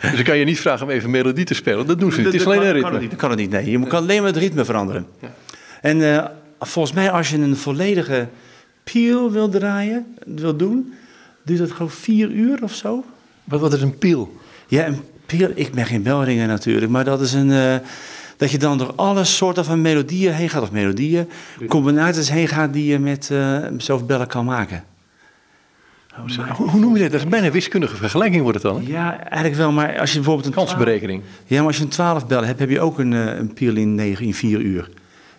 dus 0.00 0.18
ik 0.18 0.24
kan 0.24 0.38
je 0.38 0.44
niet 0.44 0.60
vragen 0.60 0.86
om 0.86 0.92
even 0.92 1.10
melodie 1.10 1.44
te 1.44 1.54
spelen. 1.54 1.86
Dat 1.86 1.98
doen 1.98 2.12
ze 2.12 2.16
niet. 2.16 2.26
Het 2.26 2.34
is 2.34 2.46
alleen 2.46 2.62
een 2.62 2.72
ritme. 2.72 2.82
Kan 2.82 2.92
het 2.92 3.00
niet, 3.00 3.10
dat 3.10 3.18
kan 3.18 3.30
het 3.30 3.38
niet, 3.38 3.50
nee. 3.50 3.70
Je 3.70 3.86
kan 3.86 4.02
alleen 4.02 4.22
maar 4.22 4.32
het 4.32 4.40
ritme 4.40 4.64
veranderen. 4.64 5.06
Ja. 5.20 5.34
En 5.80 5.98
uh, 5.98 6.24
volgens 6.60 6.94
mij 6.94 7.10
als 7.10 7.30
je 7.30 7.38
een 7.38 7.56
volledige 7.56 8.28
peel 8.84 9.30
wil 9.30 9.48
draaien, 9.48 10.16
wil 10.24 10.56
doen, 10.56 10.94
duurt 11.42 11.60
het 11.60 11.72
gewoon 11.72 11.90
vier 11.90 12.30
uur 12.30 12.62
of 12.62 12.74
zo. 12.74 13.04
Wat, 13.44 13.60
wat 13.60 13.72
is 13.72 13.82
een 13.82 13.98
peel? 13.98 14.36
Ja, 14.66 14.86
een 14.86 15.02
peel, 15.26 15.50
ik 15.54 15.72
ben 15.72 15.86
geen 15.86 16.02
belringer 16.02 16.46
natuurlijk, 16.46 16.92
maar 16.92 17.04
dat 17.04 17.20
is 17.20 17.32
een... 17.32 17.50
Uh, 17.50 17.76
dat 18.36 18.50
je 18.50 18.58
dan 18.58 18.78
door 18.78 18.92
alle 18.96 19.24
soorten 19.24 19.64
van 19.64 19.80
melodieën 19.80 20.32
heen 20.32 20.48
gaat, 20.48 20.62
of 20.62 20.70
melodieën, 20.70 21.28
combinaties 21.68 22.30
heen 22.30 22.48
gaat 22.48 22.72
die 22.72 22.86
je 22.86 22.98
met 22.98 23.28
uh, 23.32 23.58
zelf 23.78 24.06
bellen 24.06 24.26
kan 24.26 24.44
maken. 24.44 24.84
Hoe, 26.14 26.68
hoe, 26.68 26.80
noem 26.80 26.96
je 26.96 27.02
dat? 27.02 27.10
Dat 27.10 27.20
is 27.20 27.28
bijna 27.28 27.50
wiskundige 27.50 27.96
vergelijking 27.96 28.42
wordt 28.42 28.62
het 28.62 28.72
dan, 28.72 28.82
hè? 28.82 28.90
Ja, 28.90 29.18
eigenlijk 29.20 29.54
wel, 29.54 29.72
maar 29.72 29.98
als 29.98 30.10
je 30.10 30.16
bijvoorbeeld 30.16 30.46
een... 30.46 30.52
Kansberekening. 30.52 31.22
12, 31.22 31.42
ja, 31.46 31.56
maar 31.56 31.66
als 31.66 31.76
je 31.76 31.82
een 31.82 31.88
12 31.88 32.26
bellen 32.26 32.46
hebt, 32.46 32.58
heb 32.58 32.70
je 32.70 32.80
ook 32.80 32.98
een, 32.98 33.12
een 33.12 33.52
peel 33.52 33.76
in, 33.76 33.94
9, 33.94 34.24
in 34.26 34.34
4 34.34 34.60
uur. 34.60 34.88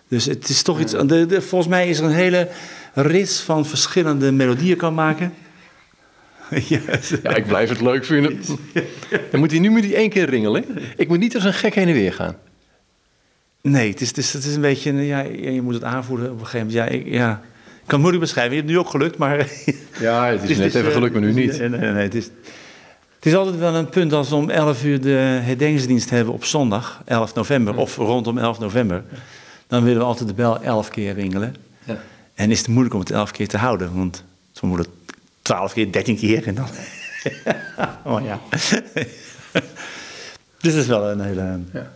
Dus 0.08 0.24
het 0.24 0.48
is 0.48 0.62
toch 0.62 0.80
iets. 0.80 0.92
De, 0.92 1.26
de, 1.26 1.42
volgens 1.42 1.70
mij 1.70 1.88
is 1.88 1.98
er 1.98 2.04
een 2.04 2.10
hele 2.10 2.48
rits 2.94 3.40
van 3.40 3.66
verschillende 3.66 4.32
melodieën 4.32 4.76
kan 4.76 4.94
maken. 4.94 5.34
ja, 6.68 6.80
ja, 7.22 7.34
ik 7.34 7.46
blijf 7.46 7.68
het 7.68 7.80
leuk 7.80 8.04
vinden. 8.04 8.40
Dan 9.30 9.40
moet 9.40 9.50
hij 9.50 9.60
nu 9.60 9.70
moet 9.70 9.84
hij 9.84 9.94
één 9.94 10.10
keer 10.10 10.28
ringelen. 10.28 10.64
Ik 10.96 11.08
moet 11.08 11.18
niet 11.18 11.34
als 11.34 11.44
een 11.44 11.54
gek 11.54 11.74
heen 11.74 11.88
en 11.88 11.94
weer 11.94 12.12
gaan. 12.12 12.36
Nee, 13.62 13.90
het 13.90 14.00
is, 14.00 14.08
het 14.08 14.16
is, 14.16 14.32
het 14.32 14.44
is 14.44 14.54
een 14.54 14.60
beetje. 14.60 14.92
Ja, 14.92 15.20
je 15.20 15.62
moet 15.62 15.74
het 15.74 15.84
aanvoeren 15.84 16.30
op 16.30 16.40
een 16.40 16.46
gegeven 16.46 16.66
moment. 16.66 16.92
Ja, 16.92 16.98
ik, 16.98 17.06
ja. 17.06 17.30
ik 17.32 17.86
kan 17.86 17.88
het 17.88 17.98
moeilijk 17.98 18.20
beschrijven. 18.20 18.54
Je 18.54 18.60
hebt 18.60 18.72
nu 18.72 18.78
ook 18.78 18.90
gelukt, 18.90 19.18
maar. 19.18 19.36
ja, 20.00 20.26
het 20.26 20.34
is, 20.34 20.40
het 20.40 20.50
is 20.50 20.58
net 20.58 20.74
even 20.74 20.92
gelukt, 20.92 21.12
maar 21.12 21.22
nu 21.22 21.32
niet. 21.32 21.58
Nee, 21.58 21.68
nee, 21.68 21.80
nee, 21.80 22.02
het 22.02 22.14
is. 22.14 22.30
Het 23.16 23.26
is 23.26 23.34
altijd 23.34 23.58
wel 23.58 23.74
een 23.74 23.88
punt 23.88 24.12
als 24.12 24.28
we 24.28 24.34
om 24.34 24.50
11 24.50 24.84
uur 24.84 25.00
de 25.00 25.40
herdenkingsdienst 25.42 26.10
hebben 26.10 26.34
op 26.34 26.44
zondag, 26.44 27.02
11 27.04 27.34
november, 27.34 27.76
of 27.76 27.96
rondom 27.96 28.38
11 28.38 28.58
november 28.58 29.04
dan 29.68 29.84
willen 29.84 29.98
we 29.98 30.04
altijd 30.04 30.28
de 30.28 30.34
bel 30.34 30.62
elf 30.62 30.88
keer 30.88 31.14
ringelen. 31.14 31.54
Ja. 31.84 31.98
En 32.34 32.50
is 32.50 32.58
het 32.58 32.68
moeilijk 32.68 32.94
om 32.94 33.00
het 33.00 33.10
elf 33.10 33.30
keer 33.30 33.48
te 33.48 33.56
houden, 33.56 33.94
want 33.96 34.24
we 34.60 34.66
moeten 34.66 34.86
twaalf 35.42 35.72
keer, 35.72 35.92
dertien 35.92 36.16
keer 36.16 36.46
en 36.46 36.54
dan. 36.54 36.68
oh 38.14 38.24
ja. 38.24 38.40
dus 40.60 40.72
dat 40.72 40.74
is 40.74 40.86
wel 40.86 41.10
een 41.10 41.20
hele. 41.20 41.60
Ja. 41.72 41.92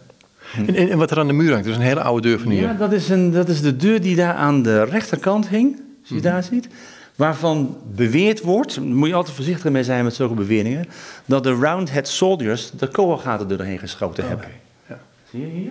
En, 0.56 0.74
en, 0.74 0.98
wat 0.98 1.10
er 1.10 1.18
aan 1.18 1.26
de 1.26 1.32
muur 1.32 1.50
hangt, 1.50 1.64
dat 1.64 1.72
is 1.72 1.80
een 1.80 1.86
hele 1.86 2.02
oude 2.02 2.28
deur 2.28 2.38
van 2.38 2.50
hier. 2.50 2.62
Ja, 2.62 2.72
dat 2.72 2.92
is, 2.92 3.08
een, 3.08 3.30
dat 3.30 3.48
is 3.48 3.60
de 3.60 3.76
deur 3.76 4.00
die 4.00 4.16
daar 4.16 4.34
aan 4.34 4.62
de 4.62 4.84
rechterkant 4.84 5.48
hing, 5.48 5.76
als 6.00 6.08
je 6.08 6.14
mm. 6.14 6.20
daar 6.20 6.42
ziet. 6.42 6.68
Waarvan 7.16 7.76
beweerd 7.94 8.40
wordt, 8.40 8.74
daar 8.74 8.84
moet 8.84 9.08
je 9.08 9.14
altijd 9.14 9.36
voorzichtig 9.36 9.70
mee 9.70 9.84
zijn 9.84 10.04
met 10.04 10.14
zulke 10.14 10.34
beweringen, 10.34 10.88
dat 11.24 11.42
de 11.42 11.52
Roundhead 11.52 12.08
Soldiers 12.08 12.70
de 12.70 12.86
kogelgaten 12.86 13.50
er 13.50 13.56
doorheen 13.56 13.78
geschoten 13.78 14.22
oh, 14.22 14.28
hebben. 14.28 14.46
Okay. 14.46 14.58
Ja. 14.88 14.98
Zie 15.30 15.40
je 15.40 15.46
hier? 15.46 15.70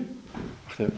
Wacht 0.65 0.79
even. 0.79 0.93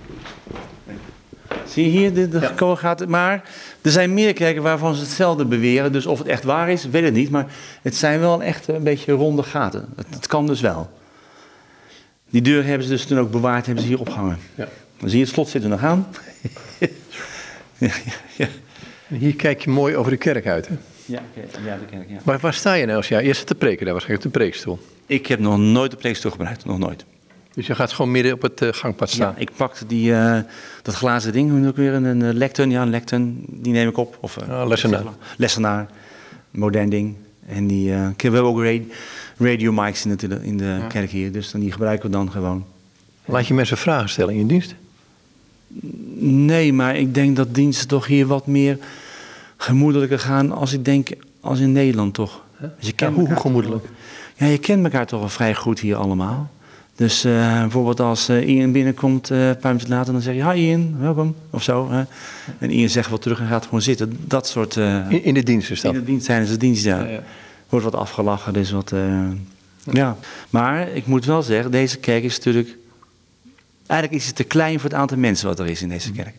Zie 1.67 1.83
je 1.83 1.89
hier 1.89 2.13
de, 2.13 2.29
de 2.29 2.39
ja. 2.39 2.51
koolgaten? 2.55 3.09
Maar 3.09 3.43
er 3.81 3.91
zijn 3.91 4.13
meer 4.13 4.33
kerken 4.33 4.61
waarvan 4.63 4.95
ze 4.95 5.01
hetzelfde 5.01 5.45
beweren. 5.45 5.91
Dus 5.91 6.05
of 6.05 6.17
het 6.17 6.27
echt 6.27 6.43
waar 6.43 6.69
is, 6.69 6.85
weet 6.85 7.03
ik 7.03 7.13
niet. 7.13 7.29
Maar 7.29 7.45
het 7.81 7.95
zijn 7.95 8.19
wel 8.19 8.43
echt 8.43 8.67
een 8.67 8.83
beetje 8.83 9.11
ronde 9.11 9.43
gaten. 9.43 9.85
Het, 9.95 10.05
het 10.09 10.27
kan 10.27 10.47
dus 10.47 10.61
wel. 10.61 10.89
Die 12.33 12.41
deur 12.41 12.65
hebben 12.65 12.87
ze 12.87 12.93
dus 12.93 13.05
toen 13.05 13.19
ook 13.19 13.31
bewaard, 13.31 13.65
hebben 13.65 13.83
ze 13.83 13.89
hier 13.89 13.99
opgehangen. 13.99 14.37
Ja. 14.55 14.67
Dan 14.97 15.09
zie 15.09 15.17
je 15.17 15.23
het 15.23 15.33
slot 15.33 15.49
zitten 15.49 15.69
nog 15.69 15.83
aan. 15.83 16.07
ja, 17.77 17.91
ja. 18.37 18.47
Hier 19.07 19.35
kijk 19.35 19.61
je 19.61 19.69
mooi 19.69 19.95
over 19.95 20.11
de 20.11 20.17
kerk 20.17 20.47
uit, 20.47 20.67
hè? 20.67 20.75
Ja, 21.05 21.21
ja 21.65 21.77
de 21.77 21.85
kerk, 21.89 22.09
ja. 22.09 22.17
Maar 22.23 22.39
waar 22.39 22.53
sta 22.53 22.73
je 22.73 22.85
nou 22.85 22.97
als 22.97 23.07
jij? 23.07 23.23
Eerst 23.23 23.37
zit 23.37 23.47
te 23.47 23.55
preken 23.55 23.83
daar, 23.83 23.93
waarschijnlijk 23.93 24.33
de 24.33 24.39
preekstoel. 24.39 24.79
Ik 25.05 25.27
heb 25.27 25.39
nog 25.39 25.57
nooit 25.57 25.91
de 25.91 25.97
preekstoel 25.97 26.31
gebruikt, 26.31 26.65
nog 26.65 26.77
nooit. 26.77 27.05
Dus 27.53 27.67
je 27.67 27.75
gaat 27.75 27.91
gewoon 27.91 28.11
midden 28.11 28.33
op 28.33 28.41
het 28.41 28.61
uh, 28.61 28.69
gangpad 28.71 29.09
staan? 29.09 29.33
Ja, 29.35 29.41
ik 29.41 29.49
pakte 29.55 29.85
die, 29.85 30.11
uh, 30.11 30.39
dat 30.81 30.95
glazen 30.95 31.31
ding, 31.31 31.49
hoe 31.49 31.59
noem 31.59 31.69
ik 31.69 31.75
weer, 31.75 31.93
een, 31.93 32.05
een 32.05 32.33
lectern, 32.33 32.69
ja, 32.69 32.81
een 32.81 32.89
lectern, 32.89 33.45
die 33.47 33.73
neem 33.73 33.89
ik 33.89 33.97
op. 33.97 34.17
Of, 34.19 34.37
uh, 34.37 34.61
oh, 34.61 34.67
lessenaar. 34.67 35.03
Lessenaar, 35.37 35.87
modern 36.51 36.89
ding. 36.89 37.15
En 37.47 37.67
die, 37.67 37.89
uh, 37.89 38.07
we 38.17 38.21
hebben 38.21 38.43
ook 38.43 38.59
radio, 39.43 39.71
mics 39.71 40.05
in 40.05 40.15
de, 40.15 40.39
in 40.41 40.57
de 40.57 40.63
ja. 40.63 40.88
kerk 40.88 41.09
hier, 41.09 41.31
dus 41.31 41.51
dan 41.51 41.62
die 41.62 41.71
gebruiken 41.71 42.09
we 42.09 42.15
dan 42.15 42.31
gewoon. 42.31 42.65
Laat 43.25 43.47
je 43.47 43.53
mensen 43.53 43.77
vragen 43.77 44.09
stellen 44.09 44.33
in 44.33 44.39
je 44.39 44.45
dienst? 44.45 44.75
Nee, 46.19 46.73
maar 46.73 46.95
ik 46.95 47.13
denk 47.13 47.35
dat 47.35 47.55
diensten 47.55 47.88
toch 47.88 48.07
hier 48.07 48.27
wat 48.27 48.47
meer 48.47 48.77
gemoedelijker 49.57 50.19
gaan 50.19 50.51
als 50.51 50.73
ik 50.73 50.85
denk, 50.85 51.09
als 51.39 51.59
in 51.59 51.71
Nederland 51.71 52.13
toch. 52.13 52.43
Dus 52.59 52.88
je 52.88 52.93
kent 52.93 53.15
ja, 53.15 53.19
hoe, 53.19 53.27
hoe 53.27 53.39
gemoedelijk? 53.39 53.85
Ja, 54.35 54.45
je 54.45 54.57
kent 54.57 54.83
elkaar 54.83 55.05
toch 55.05 55.19
wel 55.19 55.29
vrij 55.29 55.55
goed 55.55 55.79
hier 55.79 55.95
allemaal. 55.95 56.51
Dus 56.95 57.25
uh, 57.25 57.62
bijvoorbeeld 57.62 58.00
als 58.00 58.29
uh, 58.29 58.47
Ian 58.47 58.71
binnenkomt, 58.71 59.29
uh, 59.29 59.47
een 59.47 59.57
paar 59.57 59.73
minuten 59.73 59.93
later, 59.93 60.13
dan 60.13 60.21
zeg 60.21 60.35
je: 60.35 60.51
Hi 60.51 60.59
Ian, 60.59 60.95
welkom. 61.00 61.35
Of 61.50 61.63
zo. 61.63 61.91
Hè? 61.91 62.03
En 62.59 62.71
Ian 62.71 62.89
zegt 62.89 63.09
wat 63.09 63.21
terug 63.21 63.39
en 63.39 63.47
gaat 63.47 63.63
gewoon 63.63 63.81
zitten. 63.81 64.17
Dat 64.27 64.47
soort. 64.47 64.75
In, 64.75 65.23
in, 65.23 65.33
de 65.33 65.43
dienst 65.43 65.71
is 65.71 65.81
dat? 65.81 65.93
In 65.93 66.00
de 66.00 66.05
dienst, 66.05 66.25
tijdens 66.25 66.50
de 66.50 66.57
dienst, 66.57 66.83
ja. 66.83 67.00
ja, 67.00 67.09
ja. 67.09 67.23
Wordt 67.74 67.92
wat 67.92 68.01
afgelachen, 68.01 68.53
dus 68.53 68.72
wat. 68.72 68.94
ja. 69.92 70.18
Maar 70.50 70.89
ik 70.89 71.06
moet 71.06 71.25
wel 71.25 71.42
zeggen, 71.42 71.72
deze 71.72 71.98
kerk 71.98 72.24
is 72.24 72.38
natuurlijk. 72.38 72.75
Eigenlijk 73.86 74.22
is 74.22 74.27
het 74.27 74.36
te 74.36 74.44
klein 74.44 74.80
voor 74.80 74.89
het 74.89 75.00
aantal 75.00 75.18
mensen 75.18 75.48
wat 75.48 75.60
er 75.60 75.68
is 75.68 75.82
in 75.82 75.89
deze 75.89 76.12
kerk. 76.12 76.36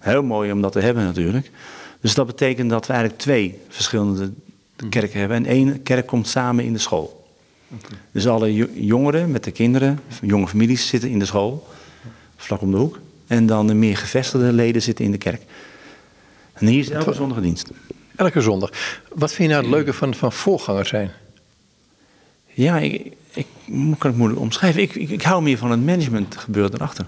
Heel 0.00 0.22
mooi 0.22 0.52
om 0.52 0.60
dat 0.60 0.72
te 0.72 0.80
hebben 0.80 1.04
natuurlijk. 1.04 1.50
Dus 2.00 2.14
dat 2.14 2.26
betekent 2.26 2.70
dat 2.70 2.86
we 2.86 2.92
eigenlijk 2.92 3.22
twee 3.22 3.58
verschillende 3.68 4.32
kerken 4.90 5.18
hebben. 5.18 5.36
En 5.36 5.46
één 5.46 5.82
kerk 5.82 6.06
komt 6.06 6.28
samen 6.28 6.64
in 6.64 6.72
de 6.72 6.78
school. 6.78 7.26
Dus 8.12 8.26
alle 8.26 8.54
jongeren 8.84 9.30
met 9.30 9.44
de 9.44 9.50
kinderen, 9.50 10.00
jonge 10.20 10.48
families 10.48 10.86
zitten 10.88 11.10
in 11.10 11.18
de 11.18 11.24
school, 11.24 11.68
vlak 12.36 12.60
om 12.60 12.70
de 12.70 12.76
hoek. 12.76 12.98
En 13.26 13.46
dan 13.46 13.66
de 13.66 13.74
meer 13.74 13.96
gevestigde 13.96 14.52
leden 14.52 14.82
zitten 14.82 15.04
in 15.04 15.10
de 15.10 15.18
kerk. 15.18 15.42
En 16.52 16.66
hier 16.66 16.80
is 16.80 16.90
elke 16.90 17.12
zondag 17.12 17.40
dienst. 17.40 17.70
Elke 18.16 18.40
zondag. 18.40 18.70
Wat 19.14 19.32
vind 19.32 19.48
je 19.48 19.54
nou 19.54 19.66
het 19.66 19.74
leuke 19.74 19.92
van, 19.92 20.14
van 20.14 20.32
voorganger 20.32 20.86
zijn? 20.86 21.10
Ja, 22.52 22.78
ik, 22.78 23.12
ik 23.32 23.46
kan 23.98 24.10
het 24.10 24.16
moeilijk 24.16 24.40
omschrijven. 24.40 24.82
Ik, 24.82 24.94
ik, 24.94 25.08
ik 25.10 25.22
hou 25.22 25.42
meer 25.42 25.58
van 25.58 25.70
het 25.70 25.84
management 25.84 26.36
gebeuren 26.36 26.74
erachter. 26.74 27.06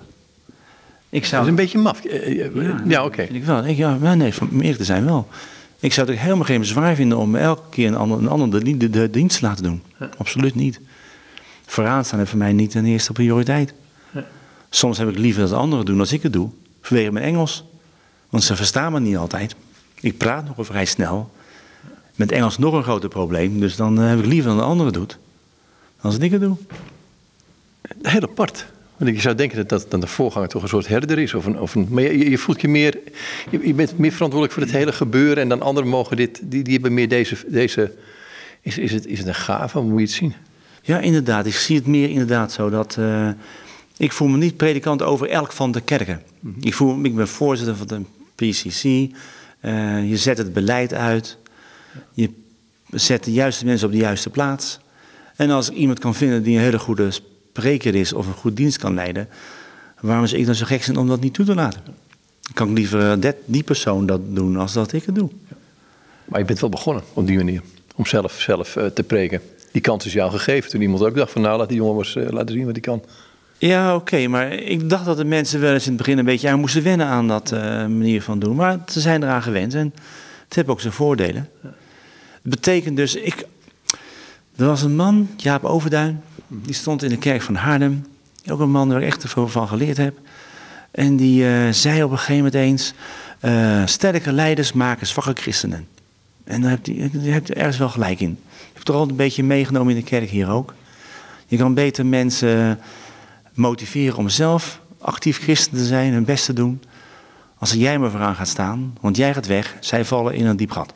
Ik 1.09 1.25
zou... 1.25 1.33
Dat 1.33 1.43
is 1.43 1.49
een 1.49 1.65
beetje 1.65 1.79
maf. 1.79 2.05
Eh, 2.05 2.47
eh, 2.47 2.55
ja, 2.55 2.83
ja 2.87 3.05
oké. 3.05 3.23
Ik 3.23 3.45
wel. 3.45 3.67
Ik, 3.67 3.77
ja, 3.77 4.15
nee, 4.15 4.35
van 4.35 4.49
meer 4.51 4.77
te 4.77 4.85
zijn 4.85 5.05
wel. 5.05 5.29
Ik 5.81 5.93
zou 5.93 6.11
het 6.11 6.19
helemaal 6.19 6.45
geen 6.45 6.61
bezwaar 6.61 6.95
vinden 6.95 7.19
om 7.19 7.37
elke 7.37 7.69
keer 7.71 7.87
een 7.87 7.97
ander, 7.97 8.19
een 8.19 8.29
ander 8.29 8.65
de, 8.65 8.77
de, 8.77 8.91
de 8.91 9.11
dienst 9.11 9.39
te 9.39 9.47
laten 9.47 9.65
doen. 9.65 9.83
Absoluut 10.19 10.55
niet. 10.55 10.81
Vooraan 11.67 12.05
staan 12.05 12.21
is 12.21 12.29
voor 12.29 12.39
mij 12.39 12.53
niet 12.53 12.75
een 12.75 12.87
eerste 12.87 13.13
prioriteit. 13.13 13.75
Soms 14.71 14.99
heb 14.99 15.09
ik 15.09 15.19
liever 15.19 15.43
dat 15.43 15.53
anderen 15.53 15.85
doen 15.85 16.01
als 16.01 16.13
ik 16.13 16.23
het 16.23 16.33
doe. 16.33 16.51
Vanwege 16.81 17.13
mijn 17.13 17.25
Engels. 17.25 17.65
Want 18.29 18.45
ze 18.45 18.57
verstaan 18.57 18.93
me 18.93 19.01
niet 19.01 19.17
altijd. 19.17 19.55
Ik 20.07 20.17
praat 20.17 20.57
nog 20.57 20.67
vrij 20.67 20.85
snel. 20.85 21.31
Met 22.15 22.33
Engels 22.33 22.59
nog 22.59 22.75
een 22.75 22.83
groter 22.83 23.09
probleem. 23.09 23.61
Dus 23.61 23.77
dan 23.77 24.01
eh, 24.01 24.09
heb 24.09 24.19
ik 24.19 24.27
liever 24.27 24.51
dat 24.51 24.61
een 24.61 24.67
andere 24.67 24.91
doet. 24.91 25.19
Dan 26.01 26.11
als 26.13 26.19
ik 26.19 26.31
het 26.31 26.41
doe. 26.41 26.57
Heel 28.03 28.23
apart. 28.23 28.67
Want 28.97 29.15
je 29.15 29.21
zou 29.21 29.35
denken 29.35 29.67
dat, 29.67 29.87
dat 29.91 30.01
de 30.01 30.07
voorganger 30.07 30.49
toch 30.49 30.63
een 30.63 30.69
soort 30.69 30.87
herder 30.87 31.19
is. 31.19 31.35
Of 31.35 31.47
een, 31.47 31.61
of 31.61 31.75
een, 31.75 31.87
maar 31.91 32.03
je, 32.03 32.31
je 32.31 32.39
voelt 32.39 32.61
je 32.61 32.69
meer. 32.69 32.99
Je, 33.51 33.75
bent 33.75 33.99
meer 33.99 34.13
verantwoordelijk 34.13 34.53
voor 34.53 34.63
het 34.63 34.73
hele 34.73 34.93
gebeuren. 34.93 35.43
En 35.43 35.49
dan 35.49 35.63
anderen 35.63 35.91
mogen 35.91 36.17
dit. 36.17 36.41
Die, 36.43 36.63
die 36.63 36.73
hebben 36.73 36.95
meer 36.95 37.09
deze. 37.09 37.37
deze 37.47 37.95
is, 38.61 38.79
is, 38.79 38.93
het, 38.93 39.07
is 39.07 39.19
het 39.19 39.29
een 39.29 39.35
gave? 39.35 39.79
Hoe 39.79 39.89
moet 39.89 39.99
je 39.99 40.07
het 40.07 40.15
zien? 40.15 40.35
Ja, 40.83 41.01
inderdaad. 41.01 41.47
Ik 41.47 41.55
zie 41.55 41.77
het 41.77 41.87
meer 41.87 42.09
inderdaad 42.09 42.53
zo 42.53 42.71
dat. 42.71 42.97
Uh, 42.99 43.29
ik 43.97 44.13
voel 44.13 44.29
me 44.29 44.37
niet 44.37 44.57
predikant 44.57 45.03
over 45.03 45.29
elk 45.29 45.53
van 45.53 45.73
de 45.73 45.81
kerken. 45.81 46.23
Mhm. 46.41 46.55
ik, 46.61 46.75
voel, 46.75 47.05
ik 47.05 47.15
ben 47.15 47.29
voorzitter 47.29 47.77
van 47.77 47.87
de 47.87 48.03
PCC. 48.35 49.15
Eh, 49.67 50.09
je 50.09 50.17
zet 50.17 50.39
het 50.39 50.53
beleid 50.53 50.95
uit. 50.95 51.39
Je 52.13 52.31
zet 52.91 53.25
de 53.25 53.33
juiste 53.33 53.65
mensen 53.65 53.87
op 53.87 53.93
de 53.93 53.99
juiste 53.99 54.31
plaats. 54.31 54.79
En 55.37 55.51
als 55.51 55.71
ik 55.71 55.77
iemand 55.77 55.99
kan 55.99 56.15
vinden 56.15 56.43
die 56.43 56.57
een 56.57 56.63
hele 56.63 56.79
goede 56.79 57.11
spreker 57.11 57.95
is 57.95 58.13
of 58.13 58.27
een 58.27 58.33
goed 58.33 58.57
dienst 58.57 58.79
kan 58.79 58.95
leiden, 58.95 59.29
waarom 60.01 60.27
zou 60.27 60.41
ik 60.41 60.47
dan 60.47 60.55
zo 60.55 60.65
gek 60.65 60.85
zijn 60.85 60.97
om 60.97 61.09
dat 61.09 61.21
niet 61.21 61.35
toe 61.35 61.45
te 61.45 61.55
laten? 61.55 61.81
Kan 62.55 62.69
ik 62.69 62.77
liever 62.77 63.21
dat, 63.21 63.37
die 63.45 63.63
persoon 63.63 64.07
dat 64.07 64.21
doen 64.35 64.57
als 64.57 64.73
dat 64.73 64.93
ik 64.93 65.05
het 65.05 65.15
doe. 65.15 65.31
Maar 66.25 66.41
je 66.41 66.47
bent 66.47 66.61
wel 66.61 66.71
begonnen 66.71 67.03
op 67.13 67.27
die 67.27 67.37
manier, 67.37 67.63
om 67.97 68.07
zelf, 68.07 68.41
zelf 68.41 68.77
uh, 68.77 68.87
te 68.87 69.03
preken. 69.03 69.41
Die 69.73 69.83
kans 69.83 70.07
is 70.07 70.13
jou 70.13 70.31
gegeven 70.31 70.71
toen 70.71 70.83
iemand 70.83 71.03
ook 71.03 71.17
dacht 71.17 71.33
van 71.33 71.43
nou 71.43 71.59
laat 71.59 71.69
die 71.69 71.77
jongen 71.77 71.97
eens 71.97 72.15
laten 72.15 72.55
zien 72.55 72.65
wat 72.65 72.73
hij 72.73 72.81
kan. 72.81 73.03
Ja, 73.59 73.95
oké, 73.95 74.27
maar 74.29 74.53
ik 74.53 74.91
dacht 74.91 75.05
dat 75.05 75.17
de 75.17 75.25
mensen 75.25 75.61
wel 75.61 75.73
eens 75.73 75.85
in 75.85 75.93
het 75.93 75.99
begin 75.99 76.19
een 76.19 76.25
beetje 76.25 76.49
aan 76.49 76.61
moesten 76.61 76.83
wennen 76.83 77.07
aan 77.07 77.29
dat 77.29 77.53
uh, 77.53 77.61
manier 77.81 78.23
van 78.23 78.39
doen. 78.39 78.57
Maar 78.57 78.79
ze 78.87 79.01
zijn 79.01 79.23
eraan 79.23 79.43
gewend 79.43 79.75
en 79.75 79.95
het 80.45 80.55
heeft 80.55 80.69
ook 80.69 80.81
zijn 80.81 80.93
voordelen. 80.93 81.49
Het 81.63 82.55
betekent 82.55 82.97
dus, 82.97 83.15
ik, 83.15 83.47
er 84.57 84.67
was 84.67 84.83
een 84.83 84.97
man, 84.97 85.29
Jaap 85.37 85.65
Overduin, 85.65 86.23
die 86.47 86.75
stond 86.75 87.03
in 87.03 87.09
de 87.09 87.19
kerk 87.19 87.43
van 87.43 87.55
Haarlem. 87.55 88.07
Ook 88.51 88.61
een 88.61 88.71
man 88.71 88.89
waar 88.89 89.03
ik 89.03 89.07
echt 89.07 89.25
veel 89.27 89.49
van 89.49 89.69
geleerd 89.69 89.97
heb. 89.97 90.19
En 90.91 91.17
die 91.17 91.43
uh, 91.43 91.71
zei 91.71 92.03
op 92.03 92.11
een 92.11 92.19
gegeven 92.19 92.45
moment 92.45 92.55
eens: 92.55 92.93
uh, 93.41 93.87
sterke 93.87 94.33
leiders 94.33 94.73
maken 94.73 95.07
zwakke 95.07 95.33
christenen. 95.35 95.87
En 96.45 96.61
daar 96.61 96.71
heb 96.71 96.87
je, 96.87 97.11
hebt 97.31 97.53
ergens 97.53 97.79
wel 97.79 97.89
gelijk 97.89 98.21
in. 98.21 98.31
Ik 98.31 98.69
heb 98.73 98.79
het 98.79 98.89
er 98.89 98.95
altijd 98.95 99.11
een 99.11 99.25
beetje 99.25 99.43
meegenomen 99.43 99.95
in 99.95 100.01
de 100.01 100.07
kerk 100.07 100.31
hier 100.31 100.51
ook. 100.51 100.75
Je 101.47 101.57
kan 101.57 101.75
beter 101.75 102.07
mensen 102.07 102.79
motiveren 103.57 104.17
om 104.17 104.29
zelf 104.29 104.81
actief 104.99 105.39
christen 105.39 105.77
te 105.77 105.85
zijn, 105.85 106.13
hun 106.13 106.25
best 106.25 106.45
te 106.45 106.53
doen. 106.53 106.83
Als 107.59 107.73
jij 107.73 107.99
maar 107.99 108.11
vooraan 108.11 108.35
gaat 108.35 108.49
staan, 108.49 108.97
want 109.01 109.17
jij 109.17 109.35
gaat 109.35 109.47
weg, 109.47 109.77
zij 109.81 110.05
vallen 110.05 110.35
in 110.35 110.47
een 110.47 110.57
diep 110.57 110.71
gat. 110.71 110.93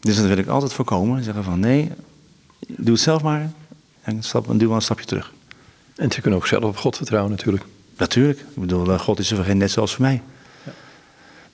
Dus 0.00 0.16
dat 0.16 0.26
wil 0.26 0.36
ik 0.36 0.46
altijd 0.46 0.72
voorkomen. 0.72 1.22
Zeggen 1.22 1.44
van 1.44 1.60
nee, 1.60 1.90
doe 2.66 2.92
het 2.92 3.02
zelf 3.02 3.22
maar. 3.22 3.50
En 4.02 4.22
stap, 4.22 4.46
duw 4.58 4.66
wel 4.66 4.76
een 4.76 4.82
stapje 4.82 5.04
terug. 5.04 5.32
En 5.96 6.12
ze 6.12 6.20
kunnen 6.20 6.40
ook 6.40 6.46
zelf 6.46 6.64
op 6.64 6.76
God 6.76 6.96
vertrouwen 6.96 7.30
natuurlijk. 7.30 7.64
Natuurlijk. 7.96 8.38
Ik 8.38 8.54
bedoel, 8.54 8.92
eh, 8.92 8.98
God 8.98 9.18
is 9.18 9.30
er 9.30 9.56
net 9.56 9.70
zoals 9.70 9.94
voor 9.94 10.04
mij. 10.04 10.22
Ja. 10.64 10.72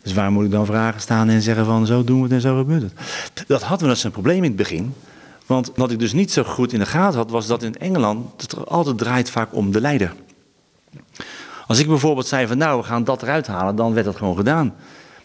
Dus 0.02 0.12
waar 0.12 0.32
moet 0.32 0.44
ik 0.44 0.50
dan 0.50 0.66
vragen 0.66 1.00
staan 1.00 1.28
en 1.28 1.42
zeggen 1.42 1.64
van 1.64 1.86
zo 1.86 2.04
doen 2.04 2.16
we 2.16 2.22
het 2.22 2.32
en 2.32 2.40
zo 2.40 2.56
gebeurt 2.56 2.82
het. 2.82 2.92
Dat 3.46 3.62
hadden 3.62 3.86
we 3.86 3.92
als 3.92 4.04
een 4.04 4.10
probleem 4.10 4.36
in 4.36 4.42
het 4.42 4.56
begin. 4.56 4.94
Want 5.50 5.72
wat 5.74 5.90
ik 5.90 5.98
dus 5.98 6.12
niet 6.12 6.32
zo 6.32 6.42
goed 6.42 6.72
in 6.72 6.78
de 6.78 6.86
gaten 6.86 7.18
had, 7.18 7.30
was 7.30 7.46
dat 7.46 7.62
in 7.62 7.74
Engeland 7.74 8.40
het 8.40 8.66
altijd 8.66 8.98
draait 8.98 9.30
vaak 9.30 9.54
om 9.54 9.72
de 9.72 9.80
leider. 9.80 10.14
Als 11.66 11.78
ik 11.78 11.86
bijvoorbeeld 11.86 12.26
zei 12.26 12.46
van 12.46 12.58
nou, 12.58 12.80
we 12.80 12.86
gaan 12.86 13.04
dat 13.04 13.22
eruit 13.22 13.46
halen, 13.46 13.76
dan 13.76 13.94
werd 13.94 14.06
dat 14.06 14.16
gewoon 14.16 14.36
gedaan. 14.36 14.74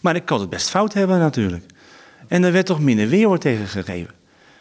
Maar 0.00 0.16
ik 0.16 0.24
kan 0.24 0.40
het 0.40 0.50
best 0.50 0.70
fout 0.70 0.92
hebben 0.92 1.18
natuurlijk. 1.18 1.64
En 2.28 2.44
er 2.44 2.52
werd 2.52 2.66
toch 2.66 2.80
minder 2.80 3.08
weerwoord 3.08 3.40
tegen 3.40 3.66
gegeven. 3.66 4.14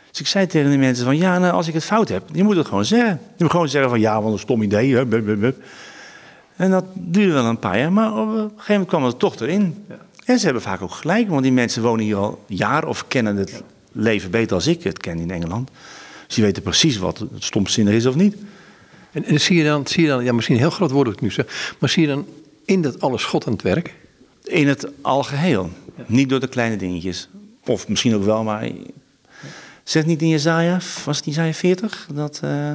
Dus 0.09 0.19
ik 0.19 0.27
zei 0.27 0.47
tegen 0.47 0.71
de 0.71 0.77
mensen 0.77 1.05
van, 1.05 1.17
ja, 1.17 1.39
nou, 1.39 1.53
als 1.53 1.67
ik 1.67 1.73
het 1.73 1.85
fout 1.85 2.09
heb, 2.09 2.23
je 2.31 2.43
moet 2.43 2.55
het 2.55 2.67
gewoon 2.67 2.85
zeggen. 2.85 3.19
Je 3.35 3.43
moet 3.43 3.51
gewoon 3.51 3.69
zeggen 3.69 3.89
van, 3.89 3.99
ja, 3.99 4.21
wat 4.21 4.31
een 4.31 4.39
stom 4.39 4.61
idee. 4.61 4.97
En 6.55 6.71
dat 6.71 6.85
duurde 6.93 7.33
wel 7.33 7.45
een 7.45 7.59
paar 7.59 7.79
jaar, 7.79 7.93
maar 7.93 8.11
op 8.11 8.27
een 8.27 8.35
gegeven 8.35 8.63
moment 8.67 8.87
kwam 8.87 9.03
het 9.03 9.19
toch 9.19 9.39
erin. 9.39 9.85
En 10.25 10.39
ze 10.39 10.45
hebben 10.45 10.63
vaak 10.63 10.81
ook 10.81 10.91
gelijk, 10.91 11.29
want 11.29 11.43
die 11.43 11.51
mensen 11.51 11.81
wonen 11.81 12.05
hier 12.05 12.17
al 12.17 12.43
jaren 12.47 12.89
of 12.89 13.07
kennen 13.07 13.35
het 13.35 13.63
leven 13.95 14.31
beter 14.31 14.55
als 14.55 14.67
ik 14.67 14.83
het 14.83 14.97
ken 14.97 15.19
in 15.19 15.31
Engeland. 15.31 15.69
Dus 16.27 16.37
weten 16.37 16.63
precies 16.63 16.97
wat 16.97 17.19
het 17.19 17.43
stomzinnig 17.43 17.93
is 17.93 18.05
of 18.05 18.15
niet. 18.15 18.35
En, 19.11 19.23
en, 19.23 19.41
zie 19.41 19.57
je 19.57 19.63
dan, 19.63 19.87
zie 19.87 20.03
je 20.03 20.09
dan, 20.09 20.23
ja, 20.23 20.33
misschien 20.33 20.57
heel 20.57 20.69
groot 20.69 20.91
woord 20.91 21.07
ik 21.07 21.21
nu 21.21 21.31
zeg, 21.31 21.75
maar 21.79 21.89
zie 21.89 22.01
je 22.01 22.07
dan 22.07 22.25
in 22.65 22.81
dat 22.81 23.01
alles 23.01 23.23
God 23.23 23.45
aan 23.45 23.53
het 23.53 23.61
werk? 23.61 23.93
In 24.43 24.67
het 24.67 24.87
algeheel. 25.01 25.69
Niet 26.05 26.29
door 26.29 26.39
de 26.39 26.47
kleine 26.47 26.75
dingetjes. 26.75 27.29
Of 27.65 27.87
misschien 27.87 28.15
ook 28.15 28.23
wel, 28.23 28.43
maar 28.43 28.71
Zegt 29.85 30.05
niet 30.05 30.21
in 30.21 30.27
Jezaja, 30.27 30.79
was 31.05 31.17
het 31.17 31.25
Jezaja 31.25 31.53
40, 31.53 32.07
dat 32.13 32.41
uh, 32.43 32.71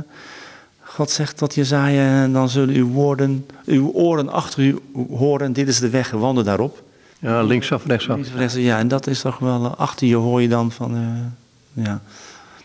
God 0.80 1.10
zegt 1.10 1.36
tot 1.36 1.54
Jezaja, 1.54 2.28
dan 2.28 2.48
zullen 2.48 2.74
uw 2.74 2.88
woorden, 2.88 3.46
uw 3.64 3.90
oren 3.90 4.28
achter 4.28 4.62
u 4.62 4.78
horen, 5.08 5.52
dit 5.52 5.68
is 5.68 5.78
de 5.78 5.90
weg, 5.90 6.10
wandel 6.10 6.44
daarop. 6.44 6.82
Ja, 7.20 7.42
linksaf, 7.42 7.86
rechtsaf. 7.86 8.34
Rechtsaf, 8.34 8.62
ja, 8.62 8.78
en 8.78 8.88
dat 8.88 9.06
is 9.06 9.20
toch 9.20 9.38
wel, 9.38 9.64
uh, 9.64 9.72
achter 9.76 10.06
je 10.06 10.14
hoor 10.14 10.42
je 10.42 10.48
dan 10.48 10.72
van, 10.72 10.96
uh, 10.96 11.84
ja, 11.84 12.00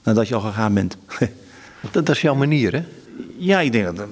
nadat 0.04 0.28
je 0.28 0.36
al 0.36 0.42
gegaan 0.42 0.74
bent. 0.74 0.98
dat, 1.92 2.06
dat, 2.06 2.10
is 2.10 2.22
jouw 2.22 2.36
manier, 2.36 2.74
hè? 2.74 2.84
Ja, 3.38 3.60
ik 3.60 3.72
denk 3.72 3.86
dat 3.96 4.08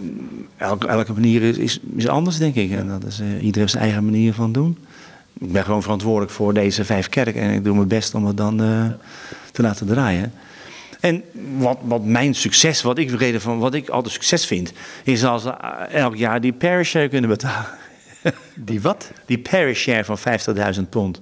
elke, 0.58 0.88
elke 0.88 1.13
manier 1.13 1.41
is, 1.41 1.58
is, 1.58 1.79
is, 1.95 2.08
anders, 2.08 2.38
denk 2.38 2.56
ik. 2.56 2.71
En 2.71 2.88
dat 2.88 3.03
is, 3.03 3.19
iedereen 3.19 3.53
heeft 3.53 3.71
zijn 3.71 3.84
eigen 3.84 4.06
manier 4.06 4.34
van 4.34 4.51
doen. 4.51 4.77
Ik 5.39 5.51
ben 5.51 5.63
gewoon 5.63 5.82
verantwoordelijk 5.82 6.32
voor 6.32 6.53
deze 6.53 6.86
vijf 6.86 7.10
kerken 7.10 7.41
en 7.41 7.53
ik 7.53 7.63
doe 7.63 7.75
mijn 7.75 7.88
best 7.88 8.15
om 8.15 8.25
het 8.25 8.38
dan 8.38 8.58
te 9.51 9.62
laten 9.62 9.88
draaien. 9.88 10.34
En 10.99 11.23
wat, 11.58 11.77
wat 11.82 12.03
mijn 12.03 12.36
succes, 12.36 12.82
wat 12.82 12.97
ik 12.97 13.12
reden 13.12 13.41
van 13.41 13.60
wat 13.60 13.73
ik 13.73 13.89
altijd 13.89 14.13
succes 14.13 14.45
vind, 14.45 14.73
is 15.03 15.23
als 15.23 15.43
we 15.43 15.49
elk 15.91 16.15
jaar 16.15 16.41
die 16.41 16.53
parish 16.53 16.91
kunnen 16.91 17.29
betalen. 17.29 17.82
Die 18.56 18.82
wat? 18.82 19.12
Die 19.26 19.40
parish 19.40 19.82
share 19.82 20.04
van 20.04 20.18
50.000 20.76 20.90
pond. 20.90 21.22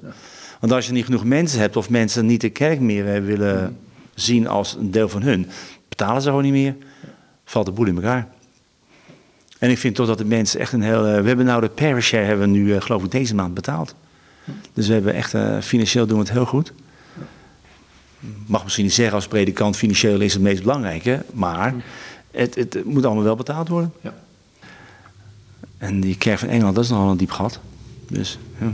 Want 0.59 0.73
als 0.73 0.85
je 0.85 0.91
niet 0.91 1.05
genoeg 1.05 1.23
mensen 1.23 1.59
hebt 1.59 1.75
of 1.75 1.89
mensen 1.89 2.25
niet 2.25 2.41
de 2.41 2.49
kerk 2.49 2.79
meer 2.79 3.15
eh, 3.15 3.21
willen 3.21 3.77
zien 4.13 4.47
als 4.47 4.75
een 4.79 4.91
deel 4.91 5.09
van 5.09 5.21
hun, 5.21 5.49
betalen 5.89 6.21
ze 6.21 6.27
gewoon 6.27 6.43
niet 6.43 6.51
meer. 6.51 6.75
Valt 7.45 7.65
de 7.65 7.71
boel 7.71 7.87
in 7.87 7.95
elkaar. 7.95 8.27
En 9.59 9.69
ik 9.69 9.77
vind 9.77 9.95
toch 9.95 10.07
dat 10.07 10.17
de 10.17 10.25
mensen 10.25 10.59
echt 10.59 10.73
een 10.73 10.81
heel. 10.81 11.05
Eh, 11.05 11.21
we 11.21 11.27
hebben 11.27 11.45
nou 11.45 11.61
de 11.61 11.69
parish 11.69 12.07
share 12.07 12.25
hebben 12.25 12.51
we 12.51 12.57
nu, 12.57 12.73
uh, 12.73 12.81
geloof 12.81 13.03
ik, 13.03 13.11
deze 13.11 13.35
maand 13.35 13.53
betaald. 13.53 13.95
Dus 14.73 14.87
we 14.87 14.93
hebben 14.93 15.13
echt 15.13 15.35
financieel 15.65 16.05
doen 16.05 16.17
we 16.17 16.23
het 16.23 16.33
heel 16.33 16.45
goed 16.45 16.73
mag 18.45 18.63
misschien 18.63 18.85
niet 18.85 18.93
zeggen 18.93 19.15
als 19.15 19.27
predikant, 19.27 19.77
financieel 19.77 20.19
is 20.19 20.33
het 20.33 20.41
meest 20.41 20.61
belangrijke, 20.61 21.25
maar 21.33 21.73
het, 22.31 22.55
het 22.55 22.85
moet 22.85 23.05
allemaal 23.05 23.23
wel 23.23 23.35
betaald 23.35 23.67
worden. 23.67 23.93
Ja. 24.01 24.13
En 25.81 25.99
die 25.99 26.17
kerk 26.17 26.39
van 26.39 26.49
Engeland, 26.49 26.75
dat 26.75 26.83
is 26.83 26.89
nogal 26.89 27.09
een 27.09 27.17
diep 27.17 27.31
gat. 27.31 27.59
Dus 28.07 28.37
ja. 28.59 28.71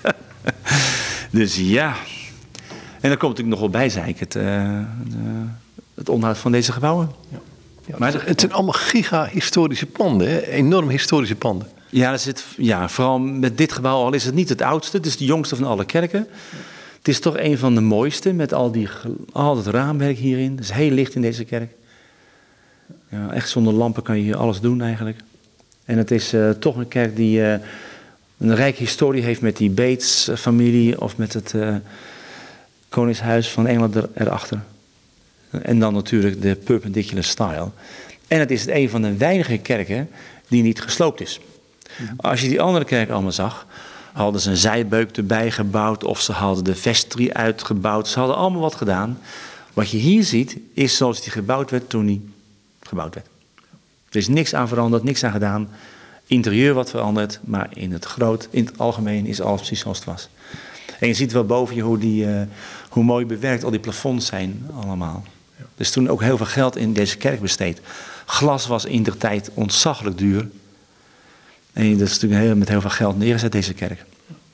dus 1.38 1.56
ja. 1.56 1.96
En 3.00 3.08
dan 3.10 3.18
komt 3.18 3.36
natuurlijk 3.36 3.48
nog 3.48 3.58
wel 3.58 3.68
bij, 3.68 3.88
zei 3.88 4.08
ik, 4.08 4.18
het, 4.18 4.34
uh, 4.34 4.80
het 5.94 6.08
onderhoud 6.08 6.38
van 6.38 6.52
deze 6.52 6.72
gebouwen. 6.72 7.10
Ja. 7.28 7.38
Ja, 7.86 7.94
maar 7.98 8.26
het 8.26 8.40
zijn 8.40 8.52
allemaal 8.52 8.72
giga-historische 8.72 9.86
panden, 9.86 10.28
hè? 10.28 10.40
enorm 10.40 10.88
historische 10.88 11.36
panden. 11.36 11.68
Ja, 11.90 12.12
er 12.12 12.18
zit, 12.18 12.44
ja, 12.56 12.88
vooral 12.88 13.18
met 13.18 13.58
dit 13.58 13.72
gebouw, 13.72 14.04
al 14.04 14.12
is 14.12 14.24
het 14.24 14.34
niet 14.34 14.48
het 14.48 14.62
oudste, 14.62 14.96
het 14.96 15.06
is 15.06 15.16
de 15.16 15.24
jongste 15.24 15.56
van 15.56 15.64
alle 15.64 15.84
kerken. 15.84 16.26
Het 16.98 17.08
is 17.08 17.20
toch 17.20 17.38
een 17.38 17.58
van 17.58 17.74
de 17.74 17.80
mooiste 17.80 18.32
met 18.32 18.52
al, 18.52 18.70
die, 18.70 18.88
al 19.32 19.56
het 19.56 19.66
raamwerk 19.66 20.16
hierin. 20.16 20.50
Het 20.50 20.60
is 20.60 20.70
heel 20.70 20.90
licht 20.90 21.14
in 21.14 21.22
deze 21.22 21.44
kerk. 21.44 21.72
Ja, 23.08 23.30
echt 23.32 23.48
zonder 23.48 23.72
lampen 23.72 24.02
kan 24.02 24.16
je 24.16 24.22
hier 24.22 24.36
alles 24.36 24.60
doen 24.60 24.80
eigenlijk. 24.80 25.18
En 25.84 25.98
het 25.98 26.10
is 26.10 26.34
uh, 26.34 26.50
toch 26.50 26.76
een 26.76 26.88
kerk 26.88 27.16
die 27.16 27.40
uh, 27.40 27.54
een 28.38 28.54
rijke 28.54 28.78
historie 28.78 29.22
heeft 29.22 29.40
met 29.40 29.56
die 29.56 29.70
Bates-familie 29.70 31.00
of 31.00 31.16
met 31.16 31.32
het 31.32 31.52
uh, 31.52 31.76
Koningshuis 32.88 33.50
van 33.50 33.66
Engeland 33.66 33.94
er, 33.94 34.08
erachter. 34.14 34.60
En 35.50 35.78
dan 35.78 35.94
natuurlijk 35.94 36.42
de 36.42 36.54
perpendicular 36.54 37.24
style. 37.24 37.68
En 38.28 38.38
het 38.38 38.50
is 38.50 38.66
een 38.66 38.88
van 38.90 39.02
de 39.02 39.16
weinige 39.16 39.58
kerken 39.58 40.08
die 40.48 40.62
niet 40.62 40.80
gesloopt 40.80 41.20
is. 41.20 41.40
Als 42.16 42.40
je 42.40 42.48
die 42.48 42.60
andere 42.60 42.84
kerk 42.84 43.10
allemaal 43.10 43.32
zag, 43.32 43.66
hadden 44.12 44.40
ze 44.40 44.50
een 44.50 44.56
zijbeuk 44.56 45.16
erbij 45.16 45.50
gebouwd 45.50 46.04
of 46.04 46.20
ze 46.20 46.32
hadden 46.32 46.64
de 46.64 46.74
vestry 46.74 47.30
uitgebouwd. 47.30 48.08
Ze 48.08 48.18
hadden 48.18 48.36
allemaal 48.36 48.60
wat 48.60 48.74
gedaan. 48.74 49.18
Wat 49.72 49.90
je 49.90 49.96
hier 49.96 50.24
ziet, 50.24 50.56
is 50.74 50.96
zoals 50.96 51.22
die 51.22 51.32
gebouwd 51.32 51.70
werd 51.70 51.88
toen 51.88 52.06
die 52.06 52.28
gebouwd 52.82 53.14
werd. 53.14 53.26
Er 54.14 54.20
is 54.20 54.28
niks 54.28 54.54
aan 54.54 54.68
veranderd, 54.68 55.02
niks 55.02 55.24
aan 55.24 55.32
gedaan. 55.32 55.68
Interieur 56.26 56.74
wat 56.74 56.90
veranderd, 56.90 57.40
maar 57.44 57.68
in 57.72 57.92
het 57.92 58.04
groot, 58.04 58.48
in 58.50 58.66
het 58.66 58.78
algemeen 58.78 59.26
is 59.26 59.40
alles 59.40 59.60
precies 59.60 59.80
zoals 59.80 59.98
het 59.98 60.06
was. 60.06 60.28
En 61.00 61.08
je 61.08 61.14
ziet 61.14 61.32
wel 61.32 61.44
boven 61.44 61.74
je 61.74 61.82
hoe, 61.82 61.98
die, 61.98 62.26
uh, 62.26 62.42
hoe 62.88 63.04
mooi 63.04 63.26
bewerkt 63.26 63.64
al 63.64 63.70
die 63.70 63.80
plafonds 63.80 64.26
zijn 64.26 64.66
allemaal. 64.80 65.24
Ja. 65.56 65.64
Dus 65.76 65.90
toen 65.90 66.08
ook 66.08 66.22
heel 66.22 66.36
veel 66.36 66.46
geld 66.46 66.76
in 66.76 66.92
deze 66.92 67.16
kerk 67.16 67.40
besteed. 67.40 67.80
Glas 68.26 68.66
was 68.66 68.84
in 68.84 69.02
der 69.02 69.16
tijd 69.16 69.50
ontzaglijk 69.54 70.18
duur. 70.18 70.48
En 71.72 71.98
dat 71.98 72.08
is 72.08 72.12
natuurlijk 72.12 72.42
heel, 72.42 72.56
met 72.56 72.68
heel 72.68 72.80
veel 72.80 72.90
geld 72.90 73.18
neergezet, 73.18 73.52
deze 73.52 73.74
kerk. 73.74 74.04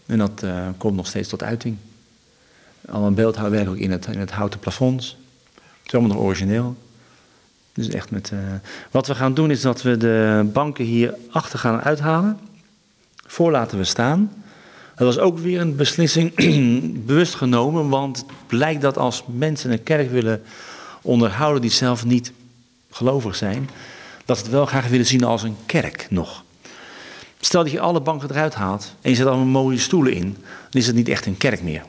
En 0.06 0.18
dat 0.18 0.42
uh, 0.44 0.68
komt 0.76 0.96
nog 0.96 1.06
steeds 1.06 1.28
tot 1.28 1.42
uiting. 1.42 1.76
Allemaal 2.88 3.12
beeldhouwwerk 3.12 3.68
ook 3.68 3.76
in 3.76 3.90
het, 3.90 4.06
in 4.06 4.18
het 4.18 4.30
houten 4.30 4.60
plafonds. 4.60 5.16
Het 5.54 5.86
is 5.86 5.92
allemaal 5.92 6.16
nog 6.16 6.24
origineel. 6.24 6.76
Dus 7.72 7.88
echt 7.88 8.10
met, 8.10 8.30
uh, 8.34 8.38
wat 8.90 9.06
we 9.06 9.14
gaan 9.14 9.34
doen 9.34 9.50
is 9.50 9.60
dat 9.60 9.82
we 9.82 9.96
de 9.96 10.48
banken 10.52 10.84
hier 10.84 11.14
achter 11.30 11.58
gaan 11.58 11.80
uithalen. 11.80 12.38
Voor 13.26 13.50
laten 13.50 13.78
we 13.78 13.84
staan. 13.84 14.32
Dat 14.96 15.14
was 15.14 15.18
ook 15.18 15.38
weer 15.38 15.60
een 15.60 15.76
beslissing 15.76 16.34
bewust 17.06 17.34
genomen, 17.34 17.88
want 17.88 18.16
het 18.16 18.26
blijkt 18.46 18.80
dat 18.80 18.98
als 18.98 19.24
mensen 19.26 19.70
een 19.70 19.82
kerk 19.82 20.10
willen 20.10 20.42
onderhouden 21.02 21.60
die 21.60 21.70
zelf 21.70 22.04
niet 22.04 22.32
gelovig 22.90 23.36
zijn, 23.36 23.70
dat 24.24 24.36
ze 24.36 24.42
het 24.42 24.52
wel 24.52 24.66
graag 24.66 24.88
willen 24.88 25.06
zien 25.06 25.24
als 25.24 25.42
een 25.42 25.56
kerk 25.66 26.06
nog. 26.10 26.44
Stel 27.40 27.62
dat 27.62 27.72
je 27.72 27.80
alle 27.80 28.00
banken 28.00 28.30
eruit 28.30 28.54
haalt 28.54 28.94
en 29.00 29.10
je 29.10 29.16
zet 29.16 29.26
allemaal 29.26 29.62
mooie 29.62 29.78
stoelen 29.78 30.12
in, 30.12 30.36
dan 30.42 30.80
is 30.80 30.86
het 30.86 30.96
niet 30.96 31.08
echt 31.08 31.26
een 31.26 31.36
kerk 31.36 31.62
meer. 31.62 31.82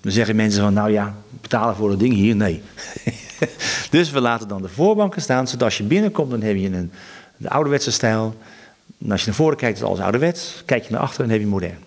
Dan 0.00 0.12
zeggen 0.12 0.36
mensen 0.36 0.62
van, 0.62 0.72
nou 0.72 0.90
ja, 0.90 1.16
betalen 1.40 1.76
voor 1.76 1.88
dat 1.88 1.98
ding 1.98 2.14
hier. 2.14 2.36
Nee. 2.36 2.62
dus 3.90 4.10
we 4.10 4.20
laten 4.20 4.48
dan 4.48 4.62
de 4.62 4.68
voorbanken 4.68 5.22
staan, 5.22 5.48
zodat 5.48 5.62
als 5.62 5.78
je 5.78 5.84
binnenkomt, 5.84 6.30
dan 6.30 6.42
heb 6.42 6.56
je 6.56 6.66
een, 6.66 6.92
de 7.36 7.50
ouderwetse 7.50 7.90
stijl. 7.90 8.34
En 9.04 9.10
als 9.10 9.20
je 9.20 9.26
naar 9.26 9.36
voren 9.36 9.56
kijkt, 9.56 9.78
is 9.78 9.84
alles 9.84 10.00
ouderwets. 10.00 10.62
Kijk 10.64 10.84
je 10.84 10.90
naar 10.90 11.00
achteren, 11.00 11.26
dan 11.26 11.36
heb 11.36 11.44
je 11.44 11.52
modern. 11.52 11.78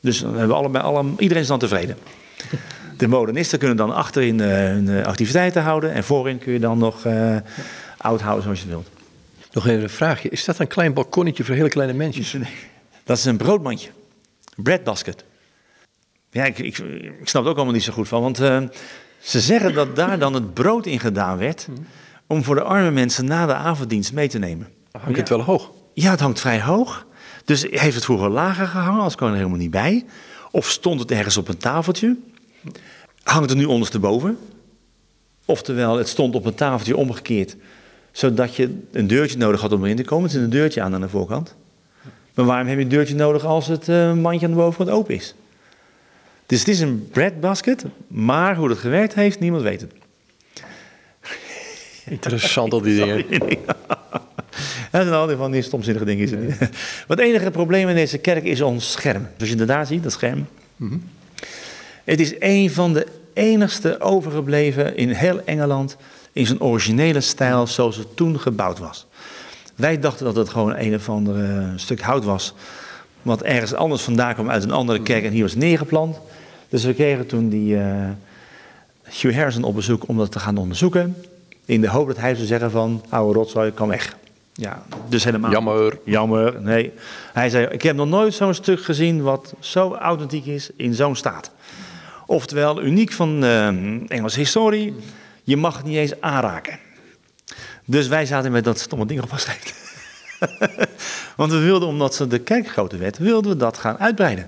Dus 0.00 0.20
hebben 0.20 0.48
we 0.48 0.54
allebei, 0.54 0.84
alle, 0.84 1.04
iedereen 1.18 1.42
is 1.42 1.48
dan 1.48 1.58
tevreden. 1.58 1.96
De 2.96 3.08
modernisten 3.08 3.58
kunnen 3.58 3.76
dan 3.76 3.94
achterin 3.94 4.38
uh, 4.38 4.48
hun 4.48 5.04
activiteiten 5.04 5.62
houden 5.62 5.92
en 5.92 6.04
voorin 6.04 6.38
kun 6.38 6.52
je 6.52 6.58
dan 6.58 6.78
nog 6.78 7.04
uh, 7.04 7.36
oud 7.96 8.20
houden 8.20 8.42
zoals 8.42 8.60
je 8.60 8.68
wilt. 8.68 8.88
Nog 9.52 9.66
even 9.66 9.82
een 9.82 9.90
vraagje. 9.90 10.28
Is 10.28 10.44
dat 10.44 10.58
een 10.58 10.66
klein 10.66 10.92
balkonnetje 10.92 11.44
voor 11.44 11.54
hele 11.54 11.68
kleine 11.68 11.94
mensen? 11.94 12.46
Dat 13.04 13.18
is 13.18 13.24
een 13.24 13.36
broodmandje. 13.36 13.90
Breadbasket. 14.56 15.24
Ja, 16.30 16.44
ik, 16.44 16.58
ik, 16.58 16.78
ik, 16.78 17.28
snap 17.28 17.42
het 17.42 17.50
ook 17.50 17.56
allemaal 17.56 17.74
niet 17.74 17.82
zo 17.82 17.92
goed 17.92 18.08
van. 18.08 18.22
Want 18.22 18.40
uh, 18.40 18.62
ze 19.26 19.40
zeggen 19.40 19.74
dat 19.74 19.96
daar 19.96 20.18
dan 20.18 20.34
het 20.34 20.54
brood 20.54 20.86
in 20.86 21.00
gedaan 21.00 21.38
werd. 21.38 21.68
om 22.26 22.44
voor 22.44 22.54
de 22.54 22.62
arme 22.62 22.90
mensen 22.90 23.24
na 23.24 23.46
de 23.46 23.54
avonddienst 23.54 24.12
mee 24.12 24.28
te 24.28 24.38
nemen. 24.38 24.68
Hangt 24.92 25.10
ja. 25.10 25.16
het 25.16 25.28
wel 25.28 25.42
hoog? 25.42 25.70
Ja, 25.94 26.10
het 26.10 26.20
hangt 26.20 26.40
vrij 26.40 26.60
hoog. 26.60 27.06
Dus 27.44 27.66
heeft 27.70 27.94
het 27.94 28.04
vroeger 28.04 28.30
lager 28.30 28.66
gehangen, 28.66 29.02
als 29.02 29.14
kan 29.14 29.28
er 29.28 29.36
helemaal 29.36 29.58
niet 29.58 29.70
bij. 29.70 30.04
Of 30.50 30.70
stond 30.70 31.00
het 31.00 31.10
ergens 31.10 31.36
op 31.36 31.48
een 31.48 31.56
tafeltje. 31.56 32.16
Hangt 33.22 33.50
het 33.50 33.58
nu 33.58 33.64
ondersteboven. 33.64 34.38
Oftewel, 35.44 35.96
het 35.96 36.08
stond 36.08 36.34
op 36.34 36.44
een 36.44 36.54
tafeltje 36.54 36.96
omgekeerd 36.96 37.56
zodat 38.16 38.54
je 38.54 38.78
een 38.92 39.06
deurtje 39.06 39.38
nodig 39.38 39.60
had 39.60 39.72
om 39.72 39.84
erin 39.84 39.96
te 39.96 40.04
komen. 40.04 40.24
Er 40.24 40.30
zit 40.30 40.42
een 40.42 40.50
deurtje 40.50 40.82
aan 40.82 40.94
aan 40.94 41.00
de 41.00 41.08
voorkant. 41.08 41.54
Maar 42.34 42.44
waarom 42.44 42.66
heb 42.66 42.76
je 42.76 42.82
een 42.82 42.90
deurtje 42.90 43.14
nodig 43.14 43.44
als 43.44 43.66
het 43.66 43.88
uh, 43.88 44.12
mandje 44.12 44.46
aan 44.46 44.52
de 44.52 44.58
bovenkant 44.58 44.90
open 44.90 45.14
is? 45.14 45.34
Dus 46.46 46.58
het 46.58 46.68
is 46.68 46.80
een 46.80 47.08
breadbasket, 47.12 47.84
maar 48.08 48.56
hoe 48.56 48.68
het 48.68 48.78
gewerkt 48.78 49.14
heeft, 49.14 49.40
niemand 49.40 49.62
weet 49.62 49.80
het. 49.80 49.92
Interessant 52.04 52.72
al 52.72 52.80
die 52.80 52.96
dingen. 53.04 53.24
Dat 54.90 55.02
zijn 55.04 55.14
al 55.14 55.26
die 55.26 55.36
van 55.36 55.50
die 55.50 55.62
stomzinnige 55.62 56.04
dingen. 56.04 56.46
Ja. 56.48 56.54
het 57.08 57.18
enige 57.18 57.50
probleem 57.50 57.88
in 57.88 57.94
deze 57.94 58.18
kerk 58.18 58.44
is 58.44 58.60
ons 58.60 58.92
scherm. 58.92 59.22
Zoals 59.22 59.44
je 59.44 59.50
inderdaad 59.50 59.86
ziet, 59.86 60.02
dat 60.02 60.12
scherm. 60.12 60.46
Mm 60.76 60.88
-hmm. 60.88 61.02
Het 62.04 62.20
is 62.20 62.34
een 62.38 62.70
van 62.70 62.92
de 62.92 63.06
enigste 63.32 64.00
overgebleven 64.00 64.96
in 64.96 65.10
heel 65.10 65.40
Engeland 65.44 65.96
in 66.32 66.46
zijn 66.46 66.60
originele 66.60 67.20
stijl 67.20 67.66
zoals 67.66 67.96
het 67.96 68.16
toen 68.16 68.40
gebouwd 68.40 68.78
was. 68.78 69.06
Wij 69.74 69.98
dachten 69.98 70.24
dat 70.24 70.36
het 70.36 70.48
gewoon 70.48 70.76
een 70.76 70.94
of 70.94 71.08
ander 71.08 71.72
stuk 71.76 72.00
hout 72.00 72.24
was, 72.24 72.54
wat 73.26 73.42
ergens 73.42 73.74
anders 73.74 74.02
vandaan 74.02 74.34
kwam 74.34 74.50
uit 74.50 74.62
een 74.62 74.70
andere 74.70 75.02
kerk 75.02 75.24
en 75.24 75.32
hier 75.32 75.42
was 75.42 75.54
neergeplant. 75.54 76.20
Dus 76.68 76.84
we 76.84 76.94
kregen 76.94 77.26
toen 77.26 77.48
die 77.48 77.74
uh, 77.74 77.82
Hugh 79.02 79.36
Harrison 79.36 79.62
op 79.62 79.74
bezoek 79.74 80.08
om 80.08 80.16
dat 80.16 80.32
te 80.32 80.38
gaan 80.38 80.56
onderzoeken. 80.56 81.16
In 81.64 81.80
de 81.80 81.88
hoop 81.88 82.06
dat 82.06 82.16
hij 82.16 82.34
zou 82.34 82.46
zeggen 82.46 82.70
van, 82.70 83.04
oude 83.08 83.38
rotzooi, 83.38 83.70
kan 83.70 83.88
weg. 83.88 84.16
Ja, 84.52 84.82
dus 85.08 85.24
helemaal. 85.24 85.50
Jammer. 85.50 85.98
Jammer, 86.04 86.60
nee. 86.62 86.92
Hij 87.32 87.48
zei, 87.48 87.66
ik 87.66 87.82
heb 87.82 87.96
nog 87.96 88.08
nooit 88.08 88.34
zo'n 88.34 88.54
stuk 88.54 88.84
gezien 88.84 89.22
wat 89.22 89.54
zo 89.60 89.94
authentiek 89.94 90.46
is 90.46 90.70
in 90.76 90.94
zo'n 90.94 91.16
staat. 91.16 91.50
Oftewel, 92.26 92.82
uniek 92.82 93.12
van 93.12 93.44
uh, 93.44 93.66
Engelse 94.10 94.38
historie. 94.38 94.94
Je 95.44 95.56
mag 95.56 95.76
het 95.76 95.86
niet 95.86 95.96
eens 95.96 96.20
aanraken. 96.20 96.78
Dus 97.84 98.08
wij 98.08 98.26
zaten 98.26 98.52
met 98.52 98.64
dat 98.64 98.78
stomme 98.78 99.06
ding 99.06 99.22
vastgelegd. 99.28 99.85
Want 101.36 101.52
we 101.52 101.58
wilden, 101.58 101.88
omdat 101.88 102.14
ze 102.14 102.26
de 102.26 102.38
kerk 102.38 102.68
groter 102.68 102.98
werd, 102.98 103.18
wilden 103.18 103.50
we 103.50 103.56
dat 103.56 103.78
gaan 103.78 103.98
uitbreiden. 103.98 104.46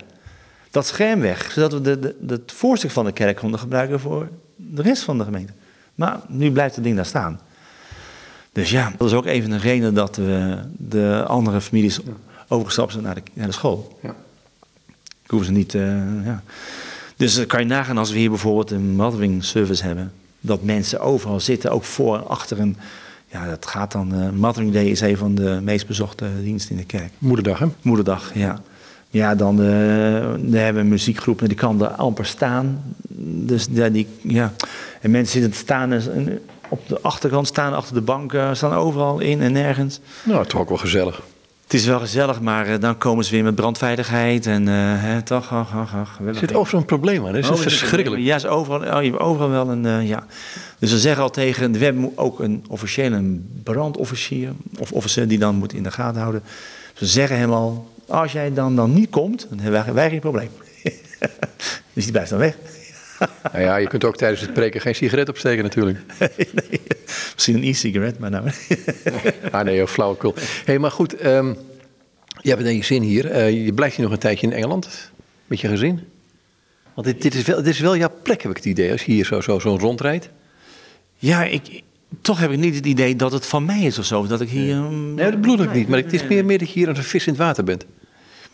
Dat 0.70 0.86
scherm 0.86 1.20
weg, 1.20 1.50
zodat 1.52 1.72
we 1.72 1.80
de, 1.80 1.98
de, 1.98 2.14
het 2.26 2.52
voorstuk 2.52 2.90
van 2.90 3.04
de 3.04 3.12
kerk 3.12 3.36
konden 3.36 3.60
gebruiken 3.60 4.00
voor 4.00 4.28
de 4.56 4.82
rest 4.82 5.02
van 5.02 5.18
de 5.18 5.24
gemeente. 5.24 5.52
Maar 5.94 6.20
nu 6.28 6.52
blijft 6.52 6.74
het 6.74 6.84
ding 6.84 6.96
daar 6.96 7.06
staan. 7.06 7.40
Dus 8.52 8.70
ja, 8.70 8.92
dat 8.96 9.08
is 9.08 9.14
ook 9.14 9.26
even 9.26 9.50
een 9.50 9.60
reden 9.60 9.94
dat 9.94 10.16
we 10.16 10.58
de 10.76 11.24
andere 11.26 11.60
families 11.60 12.00
overgestapt 12.48 12.92
zijn 12.92 13.04
naar 13.04 13.14
de, 13.14 13.22
naar 13.32 13.46
de 13.46 13.52
school. 13.52 13.98
Ja. 14.02 14.14
Ik 15.24 15.30
hoef 15.30 15.44
ze 15.44 15.52
niet. 15.52 15.74
Uh, 15.74 16.24
ja. 16.24 16.42
Dus 17.16 17.34
dan 17.34 17.46
kan 17.46 17.60
je 17.60 17.66
nagaan 17.66 17.98
als 17.98 18.10
we 18.10 18.18
hier 18.18 18.28
bijvoorbeeld 18.28 18.70
een 18.70 18.96
mothering 18.96 19.44
service 19.44 19.84
hebben 19.84 20.12
dat 20.40 20.62
mensen 20.62 21.00
overal 21.00 21.40
zitten, 21.40 21.70
ook 21.70 21.84
voor 21.84 22.16
en 22.16 22.28
achter 22.28 22.60
een. 22.60 22.76
Ja, 23.30 23.46
dat 23.46 23.66
gaat 23.66 23.92
dan. 23.92 24.14
Uh, 24.14 24.30
Mothering 24.30 24.72
Day 24.72 24.84
is 24.84 25.00
een 25.00 25.16
van 25.16 25.34
de 25.34 25.58
meest 25.62 25.86
bezochte 25.86 26.26
diensten 26.42 26.70
in 26.70 26.76
de 26.76 26.86
kerk. 26.86 27.10
Moederdag, 27.18 27.58
hè? 27.58 27.66
Moederdag, 27.82 28.34
ja. 28.34 28.60
Ja, 29.10 29.34
dan, 29.34 29.60
uh, 29.60 29.66
dan 30.20 30.52
hebben 30.52 30.74
we 30.74 30.80
een 30.80 30.88
muziekgroep 30.88 31.40
en 31.40 31.48
die 31.48 31.56
kan 31.56 31.82
er 31.82 31.88
amper 31.88 32.26
staan. 32.26 32.82
Dus 33.46 33.66
ja, 33.70 33.88
die, 33.88 34.06
ja. 34.22 34.52
En 35.00 35.10
mensen 35.10 35.32
zitten 35.32 35.50
te 35.50 35.58
staan 35.58 35.92
en 35.92 36.40
op 36.68 36.88
de 36.88 37.00
achterkant 37.00 37.46
staan, 37.46 37.74
achter 37.74 37.94
de 37.94 38.00
banken, 38.00 38.56
staan 38.56 38.72
overal 38.72 39.18
in 39.18 39.42
en 39.42 39.52
nergens. 39.52 40.00
Nou, 40.22 40.46
toch 40.46 40.60
ook 40.60 40.68
wel 40.68 40.78
gezellig. 40.78 41.22
Het 41.68 41.76
is 41.76 41.86
wel 41.86 41.98
gezellig, 41.98 42.40
maar 42.40 42.68
uh, 42.68 42.74
dan 42.80 42.98
komen 42.98 43.24
ze 43.24 43.30
weer 43.30 43.44
met 43.44 43.54
brandveiligheid 43.54 44.46
en 44.46 44.62
uh, 44.62 44.72
hè, 44.74 45.22
toch, 45.22 45.52
ach, 45.52 45.74
ach, 45.74 45.94
ach. 45.94 46.18
Zit 46.32 46.54
overal 46.54 46.80
een 46.80 46.86
probleem 46.86 47.26
aan, 47.26 47.32
dat 47.32 47.42
is 47.42 47.50
oh, 47.50 47.56
verschrikkelijk. 47.56 48.22
Ja, 48.22 48.34
is 48.34 48.46
overal, 48.46 48.80
oh, 48.80 49.02
je 49.02 49.10
hebt 49.10 49.22
overal 49.22 49.48
wel 49.48 49.70
een, 49.70 49.84
uh, 49.84 50.08
ja. 50.08 50.26
Dus 50.78 50.90
ze 50.90 50.98
zeggen 50.98 51.22
al 51.22 51.30
tegen, 51.30 51.72
we 51.72 51.84
hebben 51.84 52.12
ook 52.14 52.40
een 52.40 52.64
officiële 52.68 53.38
brandofficier, 53.62 54.52
of 54.78 54.92
officier 54.92 55.28
die 55.28 55.38
dan 55.38 55.54
moet 55.54 55.72
in 55.72 55.82
de 55.82 55.90
gaten 55.90 56.20
houden. 56.20 56.42
Ze 56.94 57.06
zeggen 57.06 57.38
hem 57.38 57.52
al, 57.52 57.90
als 58.06 58.32
jij 58.32 58.52
dan, 58.52 58.76
dan 58.76 58.94
niet 58.94 59.10
komt, 59.10 59.46
dan 59.48 59.58
hebben 59.58 59.84
wij, 59.84 59.94
wij 59.94 60.10
geen 60.10 60.20
probleem. 60.20 60.50
dus 61.92 62.04
die 62.04 62.12
blijft 62.12 62.30
dan 62.30 62.38
weg. 62.38 62.56
nou 63.52 63.64
ja, 63.64 63.76
je 63.76 63.86
kunt 63.86 64.04
ook 64.04 64.16
tijdens 64.16 64.40
het 64.40 64.52
preken 64.52 64.80
geen 64.80 64.94
sigaret 64.94 65.28
opsteken 65.28 65.62
natuurlijk. 65.62 65.98
nee, 66.18 66.80
misschien 67.34 67.56
een 67.56 67.64
e-sigaret, 67.64 68.18
maar 68.18 68.30
nou... 68.30 68.50
ah 69.50 69.64
nee, 69.64 69.86
flauwekul. 69.86 70.34
Hé, 70.34 70.42
hey, 70.64 70.78
maar 70.78 70.90
goed, 70.90 71.24
um, 71.24 71.56
je 72.40 72.50
hebt 72.50 72.64
een 72.64 72.84
zin 72.84 73.02
hier. 73.02 73.30
Uh, 73.30 73.64
je 73.64 73.72
blijft 73.72 73.96
hier 73.96 74.04
nog 74.04 74.14
een 74.14 74.20
tijdje 74.20 74.46
in 74.46 74.52
Engeland, 74.52 75.10
met 75.46 75.60
je 75.60 75.68
gezin. 75.68 76.00
Want 76.94 77.06
dit, 77.06 77.22
dit, 77.22 77.34
is 77.34 77.42
wel, 77.42 77.56
dit 77.56 77.66
is 77.66 77.80
wel 77.80 77.96
jouw 77.96 78.12
plek, 78.22 78.42
heb 78.42 78.50
ik 78.50 78.56
het 78.56 78.66
idee, 78.66 78.92
als 78.92 79.04
je 79.04 79.12
hier 79.12 79.24
zo, 79.24 79.40
zo, 79.40 79.58
zo 79.58 79.76
rondrijdt. 79.76 80.30
Ja, 81.16 81.44
ik, 81.44 81.82
toch 82.20 82.38
heb 82.38 82.50
ik 82.50 82.58
niet 82.58 82.74
het 82.74 82.86
idee 82.86 83.16
dat 83.16 83.32
het 83.32 83.46
van 83.46 83.64
mij 83.64 83.80
is 83.80 83.98
of 83.98 84.04
zo. 84.04 84.26
Dat 84.26 84.40
ik 84.40 84.48
hier... 84.48 84.76
Nee, 84.76 85.30
dat 85.30 85.40
bedoel 85.40 85.62
ik 85.62 85.72
niet. 85.72 85.88
Maar 85.88 85.98
het 85.98 86.12
is 86.12 86.26
meer, 86.26 86.44
meer 86.44 86.58
dat 86.58 86.68
je 86.68 86.78
hier 86.78 86.88
als 86.88 86.98
een 86.98 87.04
vis 87.04 87.26
in 87.26 87.32
het 87.32 87.42
water 87.42 87.64
bent. 87.64 87.84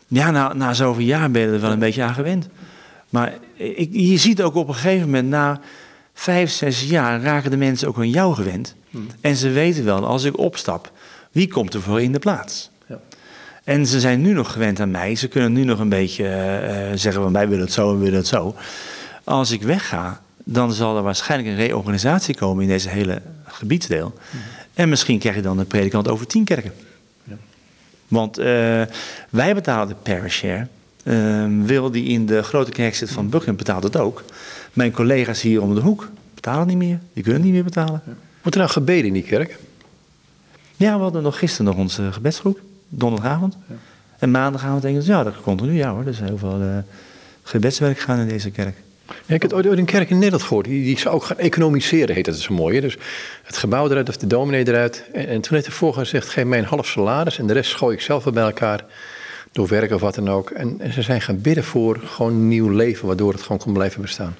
Ja, 0.07 0.31
na, 0.31 0.53
na 0.53 0.75
zoveel 0.75 1.05
jaar 1.05 1.31
ben 1.31 1.43
je 1.43 1.49
er 1.49 1.61
wel 1.61 1.71
een 1.71 1.79
beetje 1.79 2.03
aan 2.03 2.15
gewend. 2.15 2.49
Maar 3.15 3.33
ik, 3.55 3.89
je 3.93 4.17
ziet 4.17 4.43
ook 4.43 4.55
op 4.55 4.69
een 4.69 4.75
gegeven 4.75 5.05
moment, 5.05 5.29
na 5.29 5.61
vijf, 6.15 6.51
zes 6.51 6.83
jaar, 6.83 7.21
raken 7.21 7.51
de 7.51 7.57
mensen 7.57 7.89
ook 7.89 7.97
aan 7.97 8.11
jou 8.11 8.35
gewend. 8.35 8.75
En 9.21 9.37
ze 9.37 9.51
weten 9.51 9.85
wel, 9.85 10.07
als 10.07 10.25
ik 10.25 10.39
opstap, 10.39 10.93
wie 11.33 11.49
komt 11.49 11.75
er 11.75 11.83
voor 11.83 12.03
in 12.03 12.13
de 12.13 12.19
plaats? 12.19 12.71
Ja. 12.87 13.01
En 13.65 13.87
ze 13.87 14.01
zijn 14.01 14.21
nu 14.21 14.33
nog 14.33 14.53
gewend 14.53 14.81
aan 14.81 14.91
mij. 14.91 15.15
Ze 15.15 15.29
kunnen 15.29 15.53
nu 15.53 15.65
nog 15.65 15.79
een 15.79 15.89
beetje 15.89 16.25
eh, 16.25 16.91
eh, 16.91 16.99
zeggen 16.99 17.23
van 17.23 17.33
wij 17.33 17.49
willen 17.49 17.65
het 17.65 17.73
zo 17.73 17.91
en 17.91 17.99
willen 17.99 18.19
het 18.19 18.27
zo. 18.27 18.55
Als 19.25 19.51
ik 19.51 19.63
wegga, 19.63 20.23
dan 20.45 20.73
zal 20.73 20.97
er 20.97 21.03
waarschijnlijk 21.03 21.51
een 21.51 21.67
reorganisatie 21.67 22.35
komen 22.35 22.63
in 22.63 22.69
deze 22.69 22.89
hele 22.89 23.23
gebiedsdeel. 23.45 24.15
En 24.75 24.89
misschien 24.89 25.19
krijg 25.19 25.37
je 25.37 25.43
dan 25.43 25.59
een 25.59 25.67
predikant 25.67 26.09
over 26.09 26.27
tien 26.27 26.45
kerken. 26.45 26.73
Want 28.09 28.39
eh, 28.39 28.47
wij 29.31 29.55
betalen 29.55 29.89
de 29.89 29.95
parish 30.03 30.37
share. 30.37 30.67
Eh, 31.05 31.45
Wil 31.63 31.91
die 31.91 32.05
in 32.05 32.27
de 32.27 32.43
grote 32.43 32.71
kerk 32.71 32.95
zit 32.95 33.11
van 33.11 33.25
Buckingham 33.29 33.57
betaalt 33.57 33.83
het 33.83 33.97
ook. 33.97 34.25
Mijn 34.73 34.93
collega's 34.93 35.41
hier 35.43 35.63
om 35.63 35.75
de 35.75 35.81
hoek 35.81 36.09
betalen 36.35 36.67
niet 36.67 36.77
meer. 36.77 36.99
Die 37.13 37.23
kunnen 37.23 37.43
niet 37.43 37.53
meer 37.53 37.65
betalen. 37.65 38.03
Wordt 38.43 38.57
er 38.57 38.63
nou 38.63 38.71
gebeden 38.71 39.05
in 39.07 39.13
die 39.13 39.23
kerk? 39.23 39.59
Ja, 40.77 40.97
we 40.97 41.03
hadden 41.03 41.23
nog 41.23 41.39
gisteren 41.39 41.67
nog 41.67 41.77
onze 41.77 42.13
gebedsgroep. 42.13 42.61
Donderdagavond. 42.89 43.57
En 44.19 44.31
maandagavond 44.31 44.83
denk 44.83 44.97
ik, 44.97 45.03
ja, 45.03 45.23
dat 45.23 45.41
continu. 45.43 45.73
Ja 45.73 45.91
hoor, 45.91 46.01
er 46.03 46.09
is 46.09 46.21
heel 46.21 46.39
veel 46.39 46.61
eh, 46.61 46.69
gebedswerk 47.43 47.99
gaan 47.99 48.19
in 48.19 48.29
deze 48.29 48.51
kerk. 48.51 48.77
Ja, 49.27 49.35
ik 49.35 49.43
heb 49.43 49.53
ooit 49.53 49.67
ooit 49.67 49.79
een 49.79 49.85
kerk 49.85 50.11
in 50.11 50.17
Nederland 50.17 50.43
gehoord. 50.43 50.67
Die, 50.67 50.85
die 50.85 50.99
zou 50.99 51.15
ook 51.15 51.25
gaan 51.25 51.39
economiseren, 51.39 52.15
heet 52.15 52.25
dat 52.25 52.37
zo 52.37 52.55
mooi. 52.55 52.75
hè. 52.75 52.81
Dus 52.81 52.97
het 53.43 53.57
gebouw 53.57 53.91
eruit 53.91 54.09
of 54.09 54.17
de 54.17 54.27
dominee 54.27 54.69
eruit. 54.69 55.05
En, 55.13 55.27
en 55.27 55.41
toen 55.41 55.55
heeft 55.55 55.67
de 55.67 55.73
voorganger 55.73 56.09
gezegd, 56.09 56.29
geef 56.29 56.45
mij 56.45 56.59
een 56.59 56.65
half 56.65 56.87
salaris. 56.87 57.39
En 57.39 57.47
de 57.47 57.53
rest 57.53 57.75
gooi 57.75 57.95
ik 57.97 58.03
zelf 58.03 58.25
wel 58.25 58.33
bij 58.33 58.43
elkaar. 58.45 58.85
Door 59.55 59.69
werk 59.69 59.93
of 59.93 60.01
wat 60.01 60.15
dan 60.15 60.29
ook. 60.29 60.51
En, 60.51 60.81
en 60.81 60.93
ze 60.93 61.03
zijn 61.03 61.21
gaan 61.21 61.41
bidden 61.41 61.65
voor 61.65 62.01
gewoon 62.05 62.49
nieuw 62.49 62.69
leven. 62.69 63.07
Waardoor 63.07 63.33
het 63.33 63.43
gewoon 63.43 63.59
kon 63.59 63.73
blijven 63.73 64.01
bestaan. 64.03 64.37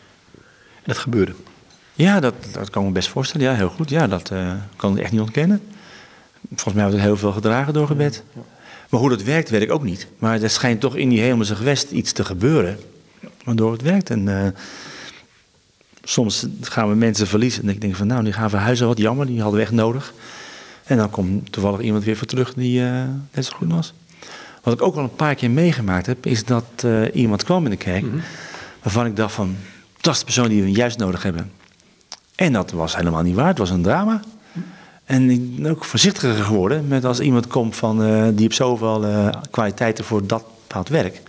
En 0.75 0.83
dat 0.83 0.99
gebeurde. 0.99 1.35
Ja, 1.93 2.21
dat, 2.21 2.35
dat 2.53 2.71
kan 2.71 2.83
ik 2.83 2.89
me 2.89 2.95
best 2.95 3.09
voorstellen. 3.09 3.47
Ja, 3.47 3.55
heel 3.55 3.69
goed. 3.69 3.91
Ja, 3.91 4.07
dat 4.07 4.31
eh, 4.31 4.53
kan 4.77 4.97
ik 4.97 5.03
echt 5.03 5.13
niet 5.13 5.21
ontkennen. 5.21 5.61
Volgens 6.49 6.75
mij 6.75 6.83
wordt 6.83 6.99
er 6.99 7.05
heel 7.05 7.17
veel 7.17 7.33
gedragen 7.33 7.73
door 7.73 7.87
gebed. 7.87 8.23
Maar 8.89 9.01
hoe 9.01 9.09
dat 9.09 9.23
werkt, 9.23 9.51
weet 9.51 9.63
ik 9.63 9.71
ook 9.71 9.83
niet. 9.83 10.07
Maar 10.19 10.43
er 10.43 10.51
schijnt 10.51 10.81
toch 10.81 10.97
in 10.97 11.09
die 11.09 11.21
hemelse 11.21 11.57
gewest 11.57 11.91
iets 11.91 12.13
te 12.13 12.25
gebeuren. 12.25 12.79
Waardoor 13.45 13.73
het 13.73 13.83
werkt. 13.83 14.11
En 14.11 14.29
eh, 14.29 14.51
soms 16.03 16.47
gaan 16.61 16.89
we 16.89 16.95
mensen 16.95 17.27
verliezen. 17.27 17.63
En 17.63 17.69
ik 17.69 17.81
denk 17.81 17.97
van, 17.97 18.07
nou, 18.07 18.25
die 18.25 18.33
gaan 18.33 18.51
verhuizen. 18.51 18.87
Wat 18.87 18.99
jammer, 18.99 19.27
die 19.27 19.41
hadden 19.41 19.59
we 19.59 19.65
echt 19.65 19.75
nodig. 19.75 20.13
En 20.85 20.97
dan 20.97 21.11
komt 21.11 21.53
toevallig 21.53 21.81
iemand 21.81 22.05
weer 22.05 22.17
voor 22.17 22.27
terug 22.27 22.55
die 22.55 22.85
eh, 22.85 23.03
net 23.33 23.45
zo 23.45 23.57
goed 23.57 23.73
was. 23.73 23.93
Wat 24.65 24.75
ik 24.75 24.83
ook 24.83 24.97
al 24.97 25.03
een 25.03 25.15
paar 25.15 25.35
keer 25.35 25.51
meegemaakt 25.51 26.07
heb, 26.07 26.27
is 26.27 26.45
dat 26.45 26.65
eh, 26.77 27.15
iemand 27.15 27.45
kwam 27.45 27.65
in 27.65 27.71
de 27.71 27.77
kerk. 27.77 28.05
Waarvan 28.83 29.07
ik 29.07 29.17
dacht 29.17 29.35
van, 29.35 29.57
dat 30.01 30.13
is 30.13 30.19
de 30.19 30.25
persoon 30.25 30.49
die 30.49 30.63
we 30.63 30.71
juist 30.71 30.99
nodig 30.99 31.23
hebben. 31.23 31.53
En 32.35 32.53
dat 32.53 32.71
was 32.71 32.97
helemaal 32.97 33.23
niet 33.23 33.35
waar. 33.35 33.47
Het 33.47 33.59
was 33.59 33.71
een 33.71 33.83
drama. 33.83 34.21
En 35.05 35.31
ik 35.31 35.57
ben 35.57 35.71
ook 35.71 35.85
voorzichtiger 35.85 36.45
geworden 36.45 36.89
met 36.89 37.05
als 37.05 37.21
iemand 37.21 37.47
komt 37.47 37.77
van, 37.77 38.03
eh, 38.03 38.23
die 38.29 38.41
heeft 38.41 38.55
zoveel 38.55 39.05
eh, 39.05 39.29
kwaliteiten 39.51 40.05
voor 40.05 40.27
dat 40.27 40.45
bepaald 40.67 40.89
werk. 40.89 41.23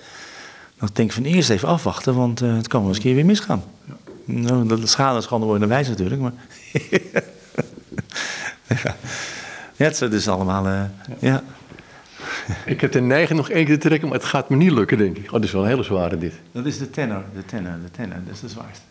Dan 0.79 0.89
denk 0.93 1.09
ik 1.09 1.15
van 1.15 1.23
eerst 1.23 1.49
even 1.49 1.67
afwachten, 1.67 2.15
want 2.15 2.39
het 2.39 2.67
kan 2.67 2.79
wel 2.79 2.89
eens 2.89 2.97
een 2.97 3.03
keer 3.03 3.15
weer 3.15 3.25
misgaan. 3.25 3.63
Nou, 4.25 4.67
dat 4.67 4.81
de 4.81 4.87
schade 4.87 5.15
en 5.15 5.23
schande 5.23 5.45
worden 5.45 5.67
wijs 5.67 5.87
natuurlijk, 5.87 6.21
maar... 6.21 6.33
ja. 8.83 8.95
ja, 9.75 9.85
het 9.85 10.01
is 10.01 10.09
dus 10.09 10.27
allemaal... 10.27 10.89
ja. 11.19 11.43
Ik 12.65 12.81
heb 12.81 12.91
de 12.91 13.01
neiging 13.01 13.39
nog 13.39 13.49
één 13.49 13.65
keer 13.65 13.79
te 13.79 13.87
trekken, 13.87 14.07
maar 14.07 14.17
het 14.17 14.27
gaat 14.27 14.49
me 14.49 14.55
niet 14.55 14.71
lukken, 14.71 14.97
denk 14.97 15.17
ik. 15.17 15.25
Oh, 15.25 15.33
dit 15.33 15.43
is 15.43 15.51
wel 15.51 15.61
een 15.61 15.67
hele 15.67 15.83
zware 15.83 16.17
dit. 16.17 16.33
Dat 16.51 16.65
is 16.65 16.77
de 16.77 16.89
tenor, 16.89 17.23
de 17.35 17.45
tenor, 17.45 17.77
de 17.83 17.91
tenor. 17.91 18.17
Dat 18.25 18.33
is 18.33 18.39
de 18.39 18.49
zwaarste. 18.49 18.83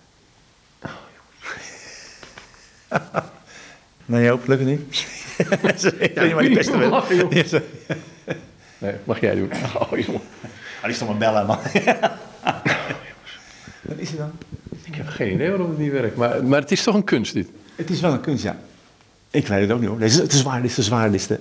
nee, 4.05 4.25
Joop, 4.25 4.47
lukt 4.47 4.61
het 4.61 4.69
niet? 4.69 5.07
Niet 6.23 6.33
waar 6.33 6.43
die 6.43 6.55
beste 6.55 6.73
sorry. 7.47 7.65
Nee, 8.79 8.95
mag 9.05 9.21
jij 9.21 9.35
doen. 9.35 9.51
Oh, 9.79 9.99
jongen. 9.99 10.21
Ah, 10.81 10.85
die 10.85 10.95
stond 10.95 11.11
maar 11.11 11.19
bellen, 11.19 11.47
man. 11.47 11.59
Wat 13.83 13.97
is 13.97 14.11
er 14.11 14.17
dan? 14.17 14.33
Ik 14.83 14.95
heb 14.95 15.09
geen 15.09 15.33
idee 15.33 15.49
waarom 15.49 15.69
het 15.69 15.79
niet 15.79 15.93
werkt. 15.93 16.17
Maar, 16.17 16.45
maar 16.45 16.61
het 16.61 16.71
is 16.71 16.83
toch 16.83 16.95
een 16.95 17.05
kunst, 17.05 17.33
dit. 17.33 17.49
Het 17.75 17.91
is 17.91 18.01
wel 18.01 18.13
een 18.13 18.21
kunst, 18.21 18.43
ja. 18.43 18.57
Ik 19.31 19.47
weet 19.47 19.61
het 19.61 19.71
ook 19.71 19.81
niet 19.81 19.89
hoor. 19.89 20.01
Is, 20.03 20.17
het 20.17 20.33
is 20.33 20.39
zwaar, 20.39 20.63
dit 20.63 20.79
is 20.79 20.87
de. 20.87 21.11
Dit 21.11 21.21
is 21.21 21.27
de... 21.27 21.41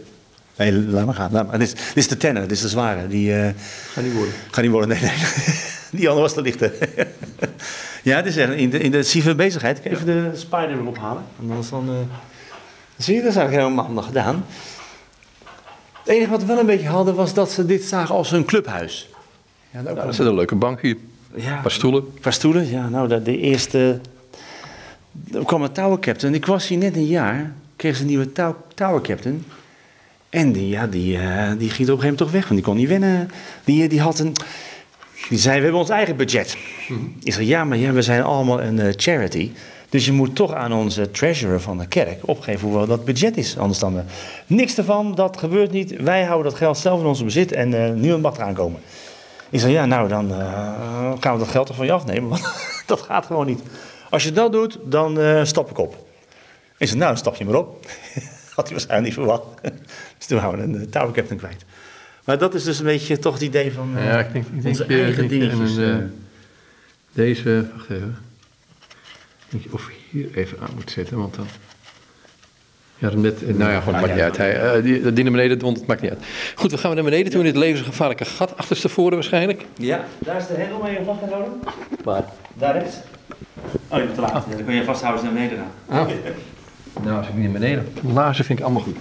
Nee, 0.58 0.74
laat 0.74 1.06
maar 1.06 1.16
gaan. 1.16 1.32
Laat 1.32 1.48
maar. 1.48 1.60
Dit, 1.60 1.68
is, 1.68 1.74
dit 1.74 1.98
is 1.98 2.08
de 2.08 2.18
tenor, 2.18 2.42
dit 2.42 2.52
is 2.52 2.62
de 2.62 2.68
zware. 2.68 3.08
Die 3.08 3.36
eh 3.36 3.50
Ga 3.92 4.02
niet 4.02 4.14
worden. 4.14 4.34
gaat 4.52 4.64
niet 4.64 4.72
worden, 4.74 4.90
nee, 4.90 5.00
nee. 5.02 5.12
Die 6.00 6.08
andere 6.10 6.22
was 6.22 6.34
te 6.34 6.42
lichte. 6.42 6.74
ja, 8.04 8.16
het 8.16 8.26
is 8.26 8.38
echt 8.38 8.52
in 8.54 8.70
de, 8.70 8.80
in 8.80 8.92
de 8.92 9.04
civiele 9.04 9.36
bezigheid. 9.36 9.78
Ik 9.78 9.92
even 9.92 10.06
de 10.06 10.30
spider 10.34 10.70
erop 10.72 10.98
halen. 10.98 11.24
En 11.42 11.50
anders 11.50 11.70
dan... 11.70 11.90
eh, 11.90 11.96
Zie 12.98 13.16
je, 13.16 13.22
dat 13.22 13.30
is 13.32 13.36
eigenlijk 13.38 13.66
helemaal 13.66 13.86
handig 13.86 14.06
gedaan. 14.06 14.46
Het 16.04 16.14
enige 16.14 16.30
wat 16.30 16.42
we 16.42 16.46
wel 16.48 16.60
een 16.60 16.66
beetje 16.66 16.88
hadden, 16.88 17.16
was 17.16 17.34
dat 17.34 17.52
ze 17.52 17.66
dit 17.66 17.84
zagen 17.84 18.16
als 18.16 18.30
hun 18.30 18.46
clubhuis. 18.46 19.10
Ja, 19.72 19.82
Nou, 19.82 20.00
er 20.00 20.14
zit 20.14 20.26
een 20.26 20.36
leuke 20.36 20.56
bank 20.56 20.82
hier. 20.82 20.98
ja, 21.36 21.56
Een 21.56 21.62
paar 21.62 21.72
stoelen. 21.72 22.02
een 22.14 22.20
paar 22.22 22.34
stoelen, 22.34 22.70
ja. 22.70 22.90
Nou, 22.90 23.08
de, 23.08 23.22
de 23.22 23.38
eerste... 23.38 24.00
Er 25.34 25.46
kwam 25.46 25.62
een 25.64 25.72
tower 25.72 26.00
captain. 26.00 26.34
Ik 26.34 26.46
was 26.46 26.68
hier 26.68 26.78
net 26.78 26.96
een 26.96 27.06
jaar. 27.08 27.54
Kreeg 27.76 27.96
ze 27.96 28.02
een 28.02 28.08
nieuwe 28.08 28.32
tow- 28.32 28.56
tower 28.74 29.02
captain. 29.02 29.46
En 30.34 30.52
die, 30.52 30.68
ja, 30.68 30.88
die, 30.88 31.18
eh, 31.18 31.24
die 31.24 31.30
ging 31.30 31.60
op 31.60 31.70
een 31.70 31.70
gegeven 31.70 32.00
moment 32.00 32.18
toch 32.18 32.32
weg. 32.32 32.44
Want 32.44 32.56
die 32.56 32.64
kon 32.64 32.76
niet 32.76 32.88
wennen. 32.88 33.32
Die, 33.64 33.88
die 33.88 34.02
had 34.02 34.20
een... 34.20 34.36
Die 35.30 35.38
zei, 35.38 35.58
we 35.58 35.64
hebben 35.64 35.80
ons 35.80 35.90
eigen 35.90 36.16
budget. 36.16 36.58
Ik 37.24 37.34
zei, 37.34 37.48
ja, 37.48 37.64
maar 37.64 37.78
ja, 37.78 37.92
we 37.92 38.02
zijn 38.02 38.24
allemaal 38.24 38.62
een 38.62 38.80
eh, 38.80 38.94
charity. 38.96 39.52
Dus 39.90 40.06
je 40.06 40.12
moet 40.12 40.36
toch 40.36 40.54
aan 40.54 40.74
onze 40.74 41.12
treasurer 41.12 41.62
van 41.62 41.78
de 41.78 41.88
kerk 41.88 42.28
opgeven 42.28 42.68
hoeveel 42.68 42.88
dat 42.88 43.06
budget 43.06 43.38
is. 43.38 43.58
Anders 43.58 43.80
dan 43.80 43.98
eh, 43.98 44.04
niks 44.48 44.78
ervan, 44.78 45.16
dat 45.16 45.38
gebeurt 45.38 45.72
niet. 45.72 46.02
Wij 46.02 46.24
houden 46.24 46.52
dat 46.52 46.60
geld 46.60 46.78
zelf 46.78 47.00
in 47.00 47.06
onze 47.06 47.24
bezit 47.24 47.52
en 47.52 47.74
eh, 47.74 47.94
niemand 47.94 48.22
mag 48.22 48.38
eraan 48.38 48.54
komen. 48.54 48.80
Ik 49.54 49.60
zei, 49.60 49.72
ja, 49.72 49.86
nou, 49.86 50.08
dan 50.08 50.32
eh, 50.32 51.12
gaan 51.20 51.34
we 51.34 51.40
dat 51.40 51.48
geld 51.48 51.70
er 51.70 51.76
van 51.76 51.86
je 51.86 51.92
afnemen. 51.92 52.30
Want 52.30 52.42
dat 52.86 53.02
gaat 53.02 53.26
gewoon 53.26 53.46
niet. 53.46 53.62
Als 54.10 54.24
je 54.24 54.32
dat 54.32 54.52
doet, 54.52 54.80
dan 54.86 55.20
eh, 55.20 55.44
stap 55.44 55.70
ik 55.70 55.78
op. 55.78 55.96
Ik 56.78 56.88
zei, 56.88 57.00
nou, 57.00 57.10
dan 57.12 57.20
stap 57.20 57.36
je 57.36 57.46
maar 57.46 57.56
op. 57.56 57.86
Had 58.56 58.64
hij 58.64 58.74
waarschijnlijk 58.74 59.04
niet 59.04 59.14
verwacht. 59.14 59.44
dus 60.18 60.28
toen 60.28 60.40
waren 60.40 60.58
we 60.58 60.64
een 60.64 60.82
eh, 60.82 60.88
tower 60.90 61.14
captain 61.14 61.40
kwijt. 61.40 61.66
Maar 62.24 62.38
dat 62.38 62.54
is 62.54 62.64
dus 62.64 62.80
een 62.80 62.86
beetje 62.86 63.20
toch 63.20 63.34
het 63.34 63.42
idee 63.42 63.72
van 63.72 63.98
eh, 63.98 64.06
Ja, 64.06 64.20
ik 64.20 64.34
denk, 64.34 64.46
ik 64.46 64.52
denk 64.52 64.66
onze 64.66 64.86
eigen 64.86 65.24
ik 65.24 65.30
denk, 65.30 65.30
dingetjes. 65.30 65.78
en, 65.78 66.00
eh. 66.00 66.06
Deze, 67.12 67.66
wacht 67.76 67.90
even. 67.90 68.18
Ik 69.50 69.74
of 69.74 69.88
ik 69.88 69.96
hier 70.10 70.28
even 70.34 70.60
aan 70.60 70.70
moet 70.76 70.92
zetten, 70.92 71.18
want 71.18 71.36
dan... 71.36 71.48
Ja, 72.98 73.10
net, 73.16 73.58
nou 73.58 73.72
ja, 73.72 73.80
gewoon, 73.80 74.00
maakt 74.00 74.14
niet 74.14 74.22
uit. 74.22 74.38
Hij, 74.38 74.62
eh, 74.62 74.84
die, 74.84 75.14
die 75.14 75.24
naar 75.24 75.32
beneden 75.32 75.68
het 75.68 75.88
maakt 75.88 76.02
niet 76.02 76.12
uit. 76.12 76.24
Goed, 76.56 76.72
we 76.72 76.78
gaan 76.78 76.96
naar 76.96 77.04
beneden 77.04 77.32
toe 77.32 77.40
in 77.40 77.46
dit 77.46 77.56
levensgevaarlijke 77.56 78.26
gat. 78.26 78.58
Achterstevoren 78.58 79.14
waarschijnlijk. 79.14 79.66
Ja, 79.78 80.06
daar 80.20 80.38
is 80.38 80.48
de 80.48 80.54
hendel 80.54 80.82
mee 80.82 80.98
om 80.98 81.06
vast 81.06 81.20
te 81.20 81.26
houden. 81.26 81.54
Waar? 82.04 82.24
Daar 82.54 82.74
rechts. 82.74 82.96
Oh, 83.88 83.98
je 83.98 84.04
bent 84.04 84.16
te 84.16 84.22
laat. 84.22 84.46
Dan 84.50 84.66
kun 84.66 84.74
je 84.74 84.84
vasthouden 84.84 85.22
als 85.22 85.34
naar 85.34 85.42
beneden 85.42 85.66
gaat. 85.90 86.10
Nou, 87.02 87.18
als 87.18 87.28
ik 87.28 87.34
niet 87.34 87.44
naar 87.44 87.52
beneden. 87.52 87.88
Laarzen 88.14 88.46
vind 88.46 88.60
ik 88.60 88.66
allemaal 88.66 88.84
goed. 88.84 88.98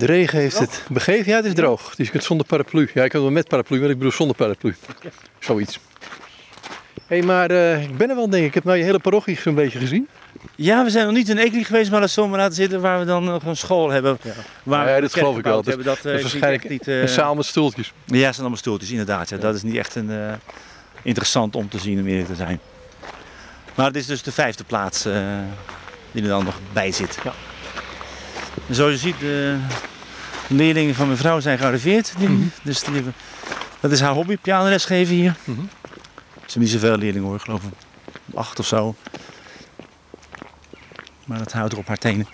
De 0.00 0.06
regen 0.06 0.38
heeft 0.38 0.58
het 0.58 0.82
begeven. 0.88 1.30
Ja, 1.30 1.36
het 1.36 1.44
is 1.44 1.54
droog. 1.54 1.94
Dus 1.94 2.06
je 2.06 2.12
kunt 2.12 2.24
zonder 2.24 2.46
paraplu. 2.46 2.90
Ja, 2.94 3.04
ik 3.04 3.10
kan 3.10 3.20
wel 3.20 3.30
met 3.30 3.48
paraplu, 3.48 3.80
maar 3.80 3.90
ik 3.90 3.96
bedoel 3.96 4.12
zonder 4.12 4.36
paraplu. 4.36 4.74
Zoiets. 5.38 5.78
Hé, 7.06 7.16
hey, 7.16 7.22
maar 7.22 7.50
eh, 7.50 7.82
ik 7.82 7.96
ben 7.96 8.10
er 8.10 8.16
wel, 8.16 8.30
denk 8.30 8.42
ik. 8.42 8.48
Ik 8.48 8.54
heb 8.54 8.64
nou 8.64 8.78
je 8.78 8.84
hele 8.84 8.98
parochie 8.98 9.38
zo'n 9.40 9.54
beetje 9.54 9.78
gezien. 9.78 10.08
Ja, 10.54 10.84
we 10.84 10.90
zijn 10.90 11.06
nog 11.06 11.14
niet 11.14 11.28
in 11.28 11.38
Ekelig 11.38 11.66
geweest, 11.66 11.90
maar 11.90 12.00
dat 12.00 12.10
zullen 12.10 12.30
we 12.30 12.36
laten 12.36 12.54
zitten 12.54 12.80
waar 12.80 12.98
we 12.98 13.04
dan 13.04 13.24
nog 13.24 13.44
een 13.44 13.56
school 13.56 13.90
hebben. 13.90 14.18
Waar 14.62 14.88
ja, 14.88 14.94
we 14.94 15.00
dat 15.00 15.12
geloof 15.12 15.38
ik 15.38 15.44
wel. 15.44 15.62
Dat, 15.62 15.74
hebben, 15.74 15.94
is 15.94 16.04
eh, 16.04 16.20
waarschijnlijk 16.20 16.68
niet, 16.68 16.86
een 16.86 17.02
eh, 17.02 17.08
zaal 17.08 17.34
met 17.34 17.46
stoeltjes. 17.46 17.92
Ja, 18.04 18.14
het 18.14 18.22
zijn 18.22 18.36
allemaal 18.36 18.56
stoeltjes, 18.56 18.90
inderdaad. 18.90 19.28
Ja. 19.28 19.36
Dat 19.36 19.54
is 19.54 19.62
niet 19.62 19.76
echt 19.76 19.94
een, 19.94 20.10
eh, 20.10 20.32
interessant 21.02 21.56
om 21.56 21.68
te 21.68 21.78
zien, 21.78 22.00
om 22.00 22.06
eerlijk 22.06 22.28
te 22.28 22.34
zijn. 22.34 22.60
Maar 23.74 23.86
het 23.86 23.96
is 23.96 24.06
dus 24.06 24.22
de 24.22 24.32
vijfde 24.32 24.64
plaats 24.64 25.04
eh, 25.04 25.14
die 26.12 26.22
er 26.22 26.28
dan 26.28 26.44
nog 26.44 26.58
bij 26.72 26.92
zit. 26.92 27.18
Ja. 27.24 27.32
En 28.68 28.74
zoals 28.74 28.92
je 28.92 28.98
ziet, 28.98 29.16
leerlingen 30.50 30.94
van 30.94 31.06
mijn 31.06 31.18
vrouw 31.18 31.40
zijn 31.40 31.58
gearriveerd. 31.58 32.12
Die- 32.18 32.28
Mhm. 32.28 32.42
dus 32.62 32.80
die 32.80 33.02
dat 33.80 33.90
is 33.92 34.00
haar 34.00 34.12
hobby, 34.12 34.36
pianoles 34.36 34.84
geven 34.84 35.14
hier. 35.14 35.34
Mhm. 35.44 35.60
Ze 35.60 36.56
hebben 36.56 36.62
niet 36.62 36.70
zoveel 36.70 36.96
leerlingen 36.96 37.26
hoor, 37.26 37.36
ik 37.36 37.42
geloof 37.42 37.62
ik. 37.62 37.72
Acht 38.34 38.58
of 38.58 38.66
zo. 38.66 38.94
Maar 41.26 41.38
dat 41.38 41.52
houdt 41.52 41.72
er 41.72 41.78
op 41.78 41.86
haar 41.88 41.96
tenen. 41.98 42.26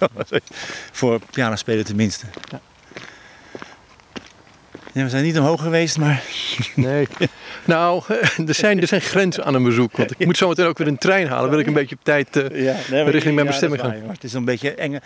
Voor 0.92 1.20
pianospelen 1.30 1.84
tenminste. 1.84 2.26
Ja. 2.50 2.60
Ja, 4.92 5.02
we 5.02 5.08
zijn 5.08 5.24
niet 5.24 5.38
omhoog 5.38 5.60
geweest, 5.62 5.98
maar 5.98 6.22
Nee. 6.74 7.08
Nou, 7.64 8.02
er 8.46 8.54
zijn, 8.54 8.80
er 8.80 8.86
zijn 8.86 9.00
grenzen 9.00 9.44
aan 9.44 9.54
een 9.54 9.62
bezoek. 9.62 9.96
Want 9.96 10.14
ik 10.16 10.26
moet 10.26 10.36
zo 10.36 10.48
meteen 10.48 10.66
ook 10.66 10.78
weer 10.78 10.86
een 10.86 10.98
trein 10.98 11.28
halen. 11.28 11.50
Wil 11.50 11.58
ik 11.58 11.66
een 11.66 11.72
beetje 11.72 11.96
op 11.96 12.04
tijd... 12.04 12.36
eh, 12.36 12.64
ja, 12.64 13.02
richting 13.02 13.34
mijn 13.34 13.46
bestemming 13.46 13.82
gaan. 13.82 13.94
Het 14.06 14.24
is 14.24 14.32
een 14.32 14.44
beetje 14.44 14.74
eng. 14.74 14.98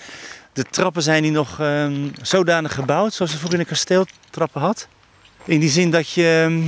De 0.53 0.65
trappen 0.65 1.03
zijn 1.03 1.23
hier 1.23 1.33
nog 1.33 1.61
ehm, 1.61 2.09
zodanig 2.23 2.75
gebouwd, 2.75 3.13
zoals 3.13 3.31
je 3.31 3.37
vroeger 3.39 3.59
in 3.59 3.65
een 3.65 3.71
kasteel 3.71 4.07
trappen 4.31 4.61
had. 4.61 4.89
In 5.45 5.61
die 5.61 5.69
zin 5.69 5.91
dat 5.91 6.11
je 6.11 6.43
ehm, 6.45 6.63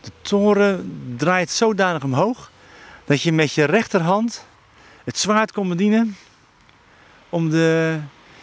de 0.00 0.10
toren 0.22 0.92
draait 1.16 1.50
zodanig 1.50 2.04
omhoog 2.04 2.50
dat 3.04 3.22
je 3.22 3.32
met 3.32 3.52
je 3.52 3.64
rechterhand 3.64 4.46
het 5.04 5.18
zwaard 5.18 5.52
kon 5.52 5.68
bedienen 5.68 6.16
om 7.28 7.50
de 7.50 7.98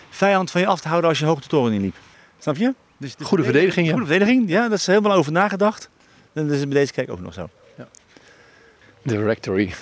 vijand 0.10 0.52
van 0.52 0.62
je 0.62 0.68
af 0.68 0.80
te 0.80 0.88
houden 0.88 1.10
als 1.10 1.20
je 1.20 1.26
hoog 1.26 1.42
de 1.42 1.48
toren 1.48 1.74
inliep. 1.74 1.96
Snap 2.40 2.58
je? 2.58 2.74
Dus 3.00 3.16
de 3.16 3.24
Goede 3.24 3.44
verdediging, 3.44 3.86
ja. 3.86 3.92
Goede 3.92 4.08
verdediging, 4.08 4.50
ja, 4.50 4.62
daar 4.62 4.78
is 4.78 4.86
helemaal 4.88 5.12
over 5.12 5.32
nagedacht. 5.32 5.90
En 6.34 6.48
dat 6.48 6.58
is 6.58 6.68
bij 6.68 6.80
deze 6.80 6.94
kerk 6.94 7.12
ook 7.12 7.22
nog 7.22 7.34
zo. 7.34 7.50
De 9.02 9.24
rectory. 9.24 9.74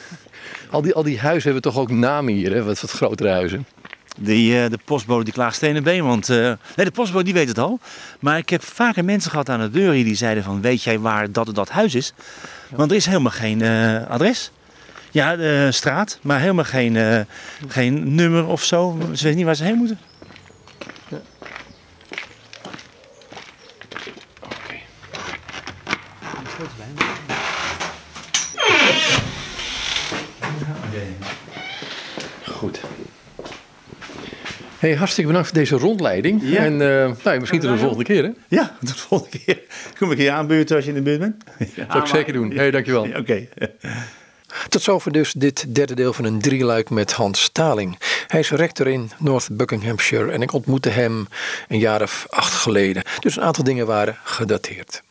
Al 0.70 0.82
die, 0.82 0.94
al 0.94 1.04
die 1.04 1.20
huizen 1.20 1.52
hebben 1.52 1.72
toch 1.72 1.82
ook 1.82 1.92
namen 1.92 2.34
hier, 2.34 2.54
hè? 2.54 2.64
Wat, 2.64 2.82
wat 2.82 2.92
grotere 2.92 3.30
huizen. 3.30 3.66
Die, 4.18 4.62
eh, 4.62 4.70
de 4.70 4.80
postbode 4.86 5.24
die 5.24 5.34
klaagt 5.34 5.56
stenen 5.56 5.84
been, 5.84 6.06
want... 6.06 6.30
eh, 6.30 6.38
nee, 6.76 6.86
de 6.86 6.92
postbode 6.92 7.24
die 7.24 7.34
weet 7.34 7.48
het 7.48 7.58
al. 7.58 7.80
Maar 8.20 8.38
ik 8.38 8.50
heb 8.50 8.64
vaker 8.64 9.06
mensen 9.06 9.32
gehad 9.32 9.50
aan 9.50 9.60
de 9.60 9.70
deur 9.70 9.92
hier 9.92 10.04
die 10.04 10.16
zeiden 10.16 10.44
van... 10.44 10.62
Weet 10.62 10.84
jij 10.84 11.00
waar 11.00 11.32
dat 11.32 11.48
en 11.48 11.54
dat 11.54 11.70
huis 11.70 11.96
is? 11.96 12.14
Want 12.70 12.92
er 12.92 12.98
is 12.98 13.06
helemaal 13.06 13.32
geen 13.32 13.62
eh, 13.62 14.08
adres. 14.08 14.52
Ja, 15.12 15.36
de 15.36 15.72
straat, 15.72 16.20
maar 16.22 16.40
helemaal 16.40 16.64
geen, 16.64 17.26
geen 17.68 18.16
nummer 18.16 18.46
of 18.46 18.64
zo. 18.64 18.98
Ze 19.02 19.24
weten 19.24 19.36
niet 19.36 19.46
waar 19.46 19.56
ze 19.56 19.64
heen 19.64 19.78
moeten. 19.78 20.00
Goed. 32.58 32.82
Hey, 34.80 34.96
hartstikke 34.96 35.30
bedankt 35.30 35.50
voor 35.50 35.58
deze 35.58 35.76
rondleiding. 35.76 36.42
Ja. 36.44 36.58
En 36.58 36.74
eh, 36.74 37.12
nou, 37.24 37.40
misschien 37.40 37.60
tot 37.60 37.70
de 37.70 37.78
volgende 37.78 38.04
keer, 38.04 38.24
hè? 38.24 38.30
Ja, 38.48 38.76
tot 38.80 38.88
de 38.88 38.96
volgende 38.96 39.40
keer. 39.40 39.60
Kom 40.00 40.12
ik 40.12 40.18
hier 40.18 40.32
aanbuurten 40.32 40.76
als 40.76 40.86
je 40.86 40.92
in 40.92 40.98
de 40.98 41.04
buurt 41.04 41.20
bent? 41.20 41.44
Zou 41.90 42.00
ik 42.00 42.08
zeker 42.08 42.34
doen. 42.34 42.52
Hey, 42.52 42.72
dankjewel. 42.72 43.08
Oké. 43.18 43.48
Tot 44.70 44.82
zover 44.82 45.12
dus 45.12 45.34
dit 45.34 45.76
derde 45.76 45.96
deel 45.96 46.14
van 46.14 46.26
een 46.26 46.40
drieluik 46.40 46.90
met 46.90 47.14
Hans 47.14 47.42
Staling. 47.42 47.98
Hij 48.28 48.40
is 48.40 48.50
rector 48.50 48.88
in 48.88 49.12
North 49.18 49.48
Buckinghamshire 49.52 50.32
en 50.32 50.42
ik 50.42 50.54
ontmoette 50.54 50.90
hem 50.90 51.28
een 51.68 51.80
jaar 51.80 52.02
of 52.02 52.26
acht 52.30 52.54
geleden. 52.54 53.04
Dus 53.20 53.36
een 53.36 53.44
aantal 53.44 53.64
dingen 53.64 53.86
waren 53.86 54.18
gedateerd. 54.24 55.02